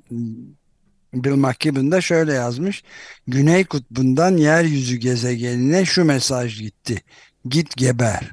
Bill 1.14 1.34
McKibben 1.34 1.92
da 1.92 2.00
şöyle 2.00 2.32
yazmış. 2.32 2.82
Güney 3.26 3.64
kutbundan 3.64 4.36
yeryüzü 4.36 4.96
gezegenine 4.96 5.84
şu 5.84 6.04
mesaj 6.04 6.58
gitti. 6.60 7.02
Git 7.48 7.76
geber. 7.76 8.30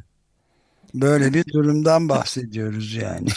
Böyle 0.94 1.34
bir 1.34 1.46
durumdan 1.54 2.10
bahsediyoruz 2.10 2.94
yani. 2.94 3.30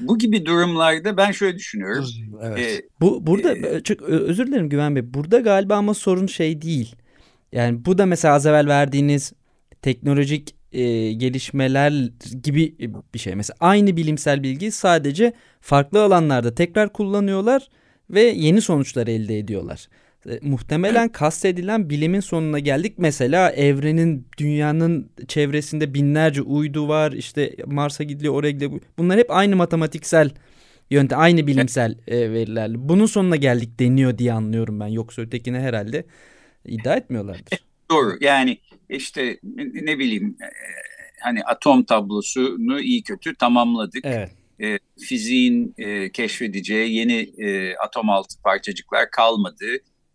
Bu 0.00 0.18
gibi 0.18 0.46
durumlarda 0.46 1.16
ben 1.16 1.32
şöyle 1.32 1.58
düşünüyorum. 1.58 2.06
Evet. 2.42 2.58
Ee, 2.58 2.82
bu 3.00 3.26
burada 3.26 3.56
e, 3.56 3.82
çok 3.82 4.02
özür 4.02 4.46
dilerim 4.46 4.68
Güven 4.68 4.96
Bey. 4.96 5.14
Burada 5.14 5.40
galiba 5.40 5.76
ama 5.76 5.94
sorun 5.94 6.26
şey 6.26 6.62
değil. 6.62 6.96
Yani 7.52 7.84
bu 7.84 7.98
da 7.98 8.06
mesela 8.06 8.34
az 8.34 8.46
evvel 8.46 8.66
verdiğiniz 8.66 9.32
teknolojik 9.82 10.54
e, 10.74 11.12
gelişmeler 11.12 12.10
gibi 12.42 12.74
bir 13.14 13.18
şey. 13.18 13.34
Mesela 13.34 13.56
aynı 13.60 13.96
bilimsel 13.96 14.42
bilgi 14.42 14.70
sadece 14.70 15.32
farklı 15.60 16.02
alanlarda 16.02 16.54
tekrar 16.54 16.92
kullanıyorlar 16.92 17.68
ve 18.10 18.22
yeni 18.22 18.60
sonuçlar 18.60 19.06
elde 19.06 19.38
ediyorlar. 19.38 19.88
E, 20.30 20.38
muhtemelen 20.42 21.08
kastedilen 21.12 21.90
bilimin 21.90 22.20
sonuna 22.20 22.58
geldik. 22.58 22.94
Mesela 22.96 23.50
evrenin, 23.50 24.26
dünyanın 24.38 25.10
çevresinde 25.28 25.94
binlerce 25.94 26.42
uydu 26.42 26.88
var. 26.88 27.12
İşte 27.12 27.56
Mars'a 27.66 28.04
gidiliyor, 28.04 28.34
oraya 28.34 28.50
gidiyor. 28.50 28.80
Bunlar 28.98 29.18
hep 29.18 29.30
aynı 29.30 29.56
matematiksel 29.56 30.30
yöntem, 30.90 31.18
aynı 31.18 31.46
bilimsel 31.46 31.96
e, 32.06 32.32
verilerle. 32.32 32.88
Bunun 32.88 33.06
sonuna 33.06 33.36
geldik 33.36 33.78
deniyor 33.80 34.18
diye 34.18 34.32
anlıyorum 34.32 34.80
ben. 34.80 34.86
Yoksa 34.86 35.22
ötekine 35.22 35.60
herhalde 35.60 36.04
iddia 36.64 36.96
etmiyorlardır. 36.96 37.64
Doğru. 37.90 38.16
Yani 38.20 38.58
işte 38.88 39.38
ne 39.82 39.98
bileyim 39.98 40.36
e, 40.42 40.48
hani 41.20 41.44
atom 41.44 41.84
tablosunu 41.84 42.80
iyi 42.80 43.02
kötü 43.02 43.34
tamamladık. 43.34 44.04
Evet. 44.04 44.30
E, 44.60 44.78
fiziğin 45.00 45.74
e, 45.78 46.12
keşfedeceği 46.12 46.94
yeni 46.94 47.32
e, 47.38 47.76
atom 47.76 48.10
altı 48.10 48.42
parçacıklar 48.42 49.10
kalmadı 49.10 49.66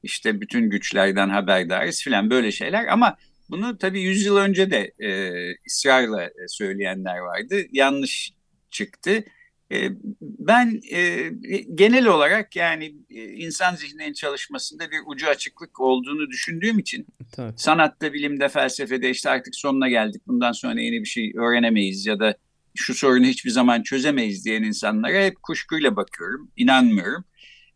işte 0.03 0.41
bütün 0.41 0.69
güçlerden 0.69 1.29
haberdarız 1.29 2.01
filan 2.01 2.29
böyle 2.29 2.51
şeyler 2.51 2.87
ama 2.87 3.17
bunu 3.49 3.77
tabii 3.77 4.01
yüzyıl 4.01 4.37
önce 4.37 4.71
de 4.71 4.91
e, 4.99 5.31
ısrarla 5.67 6.23
e, 6.23 6.47
söyleyenler 6.47 7.17
vardı. 7.17 7.61
Yanlış 7.71 8.33
çıktı. 8.69 9.23
E, 9.71 9.89
ben 10.21 10.81
e, 10.91 11.29
genel 11.75 12.07
olarak 12.07 12.55
yani 12.55 12.95
e, 13.09 13.23
insan 13.23 13.75
zihninin 13.75 14.13
çalışmasında 14.13 14.91
bir 14.91 14.97
ucu 15.05 15.27
açıklık 15.27 15.79
olduğunu 15.79 16.29
düşündüğüm 16.29 16.79
için 16.79 17.07
Tabii. 17.31 17.53
sanatta, 17.55 18.13
bilimde, 18.13 18.49
felsefede 18.49 19.09
işte 19.09 19.29
artık 19.29 19.55
sonuna 19.55 19.89
geldik. 19.89 20.21
Bundan 20.27 20.51
sonra 20.51 20.81
yeni 20.81 20.99
bir 20.99 21.05
şey 21.05 21.33
öğrenemeyiz 21.35 22.05
ya 22.05 22.19
da 22.19 22.35
şu 22.75 22.93
sorunu 22.93 23.25
hiçbir 23.25 23.49
zaman 23.49 23.83
çözemeyiz 23.83 24.45
diyen 24.45 24.63
insanlara 24.63 25.23
hep 25.23 25.43
kuşkuyla 25.43 25.95
bakıyorum. 25.95 26.51
inanmıyorum. 26.57 27.25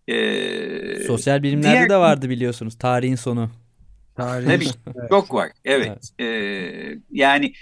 Ee, 0.07 1.03
Sosyal 1.07 1.43
bilimlerde 1.43 1.77
diğer... 1.77 1.89
de 1.89 1.97
vardı 1.97 2.29
biliyorsunuz 2.29 2.77
tarihin 2.77 3.15
sonu. 3.15 3.51
Tarihin 4.15 4.49
Tabii 4.49 4.65
evet. 4.97 5.09
çok 5.09 5.33
var. 5.33 5.51
Evet. 5.65 5.87
evet. 5.87 6.09
Ee, 6.19 6.99
yani 7.11 7.53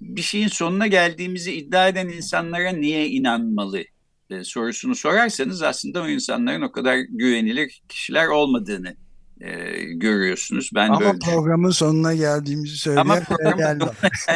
bir 0.00 0.22
şeyin 0.22 0.48
sonuna 0.48 0.86
geldiğimizi 0.86 1.52
iddia 1.52 1.88
eden 1.88 2.08
insanlara 2.08 2.70
niye 2.70 3.08
inanmalı 3.08 3.82
e, 4.30 4.44
sorusunu 4.44 4.94
sorarsanız 4.94 5.62
aslında 5.62 6.02
o 6.02 6.08
insanların 6.08 6.62
o 6.62 6.72
kadar 6.72 6.96
güvenilir 6.96 7.82
kişiler 7.88 8.26
olmadığını 8.26 8.96
e, 9.40 9.82
görüyorsunuz. 9.84 10.70
Ben 10.74 10.88
Ama 10.88 11.00
böyle 11.00 11.18
programın 11.18 11.70
sonuna 11.70 12.14
geldiğimizi 12.14 12.76
söyleyen 12.76 13.00
Ama 13.00 13.20
programın 13.20 13.50
sonuna 13.50 13.74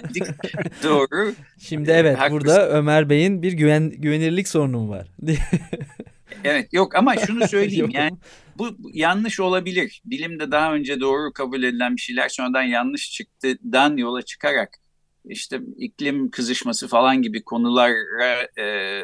geldik. 0.00 0.22
Doğru. 0.82 1.32
Şimdi 1.58 1.90
evet 1.90 2.18
Haklısın. 2.18 2.40
burada 2.40 2.68
Ömer 2.68 3.10
Bey'in 3.10 3.42
bir 3.42 3.52
güven 3.52 3.90
güvenirlik 3.90 4.48
sorunu 4.48 4.88
var. 4.88 5.08
Evet 6.44 6.72
yok 6.72 6.94
ama 6.94 7.16
şunu 7.16 7.48
söyleyeyim 7.48 7.90
yani 7.90 8.16
bu 8.58 8.76
yanlış 8.92 9.40
olabilir. 9.40 10.02
Bilimde 10.04 10.50
daha 10.50 10.74
önce 10.74 11.00
doğru 11.00 11.32
kabul 11.32 11.62
edilen 11.62 11.96
bir 11.96 12.00
şeyler 12.00 12.28
sonradan 12.28 12.62
yanlış 12.62 13.10
çıktıdan 13.10 13.96
yola 13.96 14.22
çıkarak 14.22 14.81
işte 15.24 15.60
iklim 15.76 16.30
kızışması 16.30 16.88
falan 16.88 17.22
gibi 17.22 17.42
konulara 17.42 18.48
e, 18.58 19.02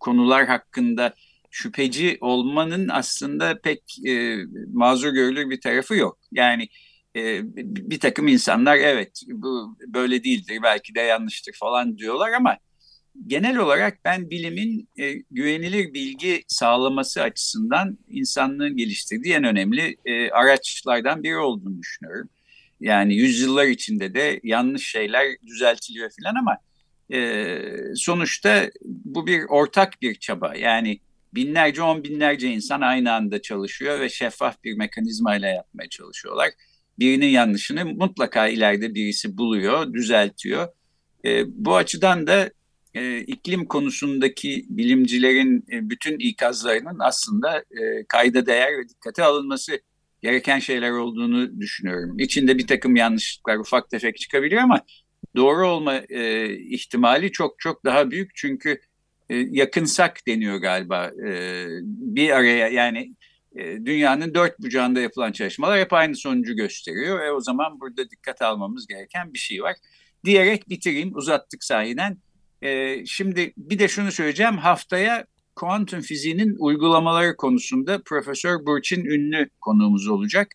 konular 0.00 0.46
hakkında 0.46 1.14
şüpheci 1.50 2.18
olmanın 2.20 2.88
aslında 2.88 3.60
pek 3.60 3.82
e, 4.06 4.36
mazur 4.72 5.08
görülür 5.08 5.50
bir 5.50 5.60
tarafı 5.60 5.94
yok. 5.94 6.18
Yani 6.32 6.68
e, 7.16 7.40
bir 7.56 8.00
takım 8.00 8.28
insanlar 8.28 8.76
evet 8.76 9.20
bu 9.28 9.78
böyle 9.86 10.24
değildir 10.24 10.58
belki 10.62 10.94
de 10.94 11.00
yanlıştır 11.00 11.52
falan 11.52 11.98
diyorlar 11.98 12.32
ama 12.32 12.56
genel 13.26 13.56
olarak 13.56 13.98
ben 14.04 14.30
bilimin 14.30 14.88
e, 14.98 15.12
güvenilir 15.30 15.94
bilgi 15.94 16.44
sağlaması 16.48 17.22
açısından 17.22 17.98
insanlığın 18.08 18.76
geliştirdiği 18.76 19.34
en 19.34 19.44
önemli 19.44 19.96
e, 20.04 20.30
araçlardan 20.30 21.22
biri 21.22 21.36
olduğunu 21.36 21.78
düşünüyorum. 21.78 22.28
Yani 22.80 23.14
yüzyıllar 23.14 23.66
içinde 23.66 24.14
de 24.14 24.40
yanlış 24.42 24.88
şeyler 24.88 25.26
düzeltiliyor 25.46 26.10
falan 26.20 26.34
ama 26.34 26.58
e, 27.12 27.58
sonuçta 27.94 28.70
bu 28.84 29.26
bir 29.26 29.42
ortak 29.48 30.02
bir 30.02 30.14
çaba. 30.14 30.54
Yani 30.54 31.00
binlerce 31.34 31.82
on 31.82 32.04
binlerce 32.04 32.48
insan 32.48 32.80
aynı 32.80 33.12
anda 33.12 33.42
çalışıyor 33.42 34.00
ve 34.00 34.08
şeffaf 34.08 34.64
bir 34.64 34.76
mekanizmayla 34.76 35.48
yapmaya 35.48 35.88
çalışıyorlar. 35.88 36.50
Birinin 36.98 37.26
yanlışını 37.26 37.84
mutlaka 37.84 38.48
ileride 38.48 38.94
birisi 38.94 39.36
buluyor, 39.36 39.92
düzeltiyor. 39.92 40.68
E, 41.24 41.44
bu 41.46 41.76
açıdan 41.76 42.26
da 42.26 42.50
e, 42.94 43.18
iklim 43.18 43.66
konusundaki 43.66 44.66
bilimcilerin 44.68 45.64
e, 45.72 45.90
bütün 45.90 46.18
ikazlarının 46.18 46.98
aslında 47.00 47.58
e, 47.58 48.04
kayda 48.08 48.46
değer 48.46 48.78
ve 48.78 48.88
dikkate 48.88 49.24
alınması 49.24 49.80
gereken 50.24 50.58
şeyler 50.58 50.90
olduğunu 50.90 51.60
düşünüyorum. 51.60 52.18
İçinde 52.18 52.58
bir 52.58 52.66
takım 52.66 52.96
yanlışlıklar 52.96 53.56
ufak 53.56 53.90
tefek 53.90 54.16
çıkabiliyor 54.16 54.62
ama 54.62 54.80
doğru 55.36 55.68
olma 55.68 55.94
e, 56.08 56.48
ihtimali 56.58 57.32
çok 57.32 57.58
çok 57.58 57.84
daha 57.84 58.10
büyük 58.10 58.30
çünkü 58.34 58.80
e, 59.30 59.36
yakınsak 59.36 60.26
deniyor 60.26 60.56
galiba 60.56 61.10
e, 61.26 61.66
bir 61.84 62.30
araya 62.30 62.68
yani 62.68 63.14
e, 63.56 63.86
dünyanın 63.86 64.34
dört 64.34 64.58
bucağında 64.58 65.00
yapılan 65.00 65.32
çalışmalar 65.32 65.80
hep 65.80 65.92
aynı 65.92 66.16
sonucu 66.16 66.56
gösteriyor 66.56 67.20
ve 67.20 67.32
o 67.32 67.40
zaman 67.40 67.80
burada 67.80 68.10
dikkat 68.10 68.42
almamız 68.42 68.86
gereken 68.86 69.34
bir 69.34 69.38
şey 69.38 69.62
var. 69.62 69.76
Diyerek 70.24 70.68
bitireyim 70.68 71.16
uzattık 71.16 71.64
sahiden. 71.64 72.18
E, 72.62 73.02
şimdi 73.06 73.52
bir 73.56 73.78
de 73.78 73.88
şunu 73.88 74.12
söyleyeceğim. 74.12 74.56
Haftaya 74.56 75.26
kuantum 75.56 76.00
fiziğinin 76.00 76.56
uygulamaları 76.58 77.36
konusunda 77.36 78.02
Profesör 78.02 78.66
Burçin 78.66 79.04
ünlü 79.04 79.48
konuğumuz 79.60 80.08
olacak. 80.08 80.48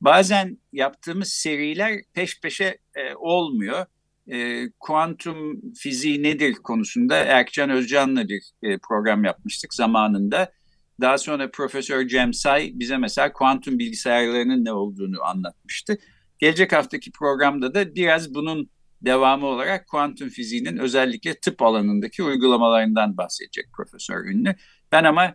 Bazen 0.00 0.58
yaptığımız 0.72 1.28
seriler 1.28 2.00
peş 2.12 2.40
peşe 2.40 2.78
e, 2.94 3.14
olmuyor. 3.14 3.86
E, 4.32 4.68
kuantum 4.80 5.60
fiziği 5.74 6.22
nedir 6.22 6.54
konusunda 6.54 7.16
Erkcan 7.16 7.70
Özcan'la 7.70 8.28
bir 8.28 8.42
e, 8.62 8.78
program 8.78 9.24
yapmıştık 9.24 9.74
zamanında. 9.74 10.52
Daha 11.00 11.18
sonra 11.18 11.50
Profesör 11.50 12.08
Cem 12.08 12.34
Say 12.34 12.72
bize 12.74 12.96
mesela 12.96 13.32
kuantum 13.32 13.78
bilgisayarlarının 13.78 14.64
ne 14.64 14.72
olduğunu 14.72 15.22
anlatmıştı. 15.22 15.98
Gelecek 16.38 16.72
haftaki 16.72 17.10
programda 17.12 17.74
da 17.74 17.94
biraz 17.94 18.34
bunun 18.34 18.70
devamı 19.02 19.46
olarak 19.46 19.86
kuantum 19.86 20.28
fiziğinin 20.28 20.76
özellikle 20.76 21.34
tıp 21.34 21.62
alanındaki 21.62 22.22
uygulamalarından 22.22 23.16
bahsedecek 23.16 23.66
Profesör 23.72 24.24
Ünlü. 24.24 24.54
Ben 24.92 25.04
ama 25.04 25.34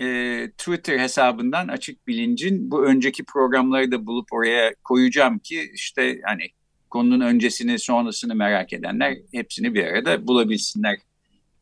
e, 0.00 0.48
Twitter 0.58 0.98
hesabından 0.98 1.68
Açık 1.68 2.06
Bilinc'in 2.06 2.70
bu 2.70 2.86
önceki 2.86 3.24
programları 3.24 3.92
da 3.92 4.06
bulup 4.06 4.32
oraya 4.32 4.74
koyacağım 4.84 5.38
ki 5.38 5.70
işte 5.74 6.20
hani 6.24 6.48
konunun 6.90 7.20
öncesini 7.20 7.78
sonrasını 7.78 8.34
merak 8.34 8.72
edenler 8.72 9.16
hepsini 9.32 9.74
bir 9.74 9.84
arada 9.84 10.26
bulabilsinler 10.26 10.98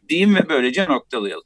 diyeyim 0.08 0.34
ve 0.34 0.48
böylece 0.48 0.84
noktalayalım. 0.84 1.44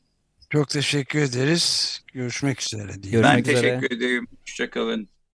Çok 0.50 0.68
teşekkür 0.68 1.18
ederiz. 1.18 2.00
Görüşmek 2.12 2.62
üzere. 2.62 3.02
Diyeyim. 3.02 3.22
Ben 3.22 3.38
üzere. 3.38 3.54
teşekkür 3.54 3.96
ederim. 3.96 4.26
Hoşçakalın. 4.40 5.08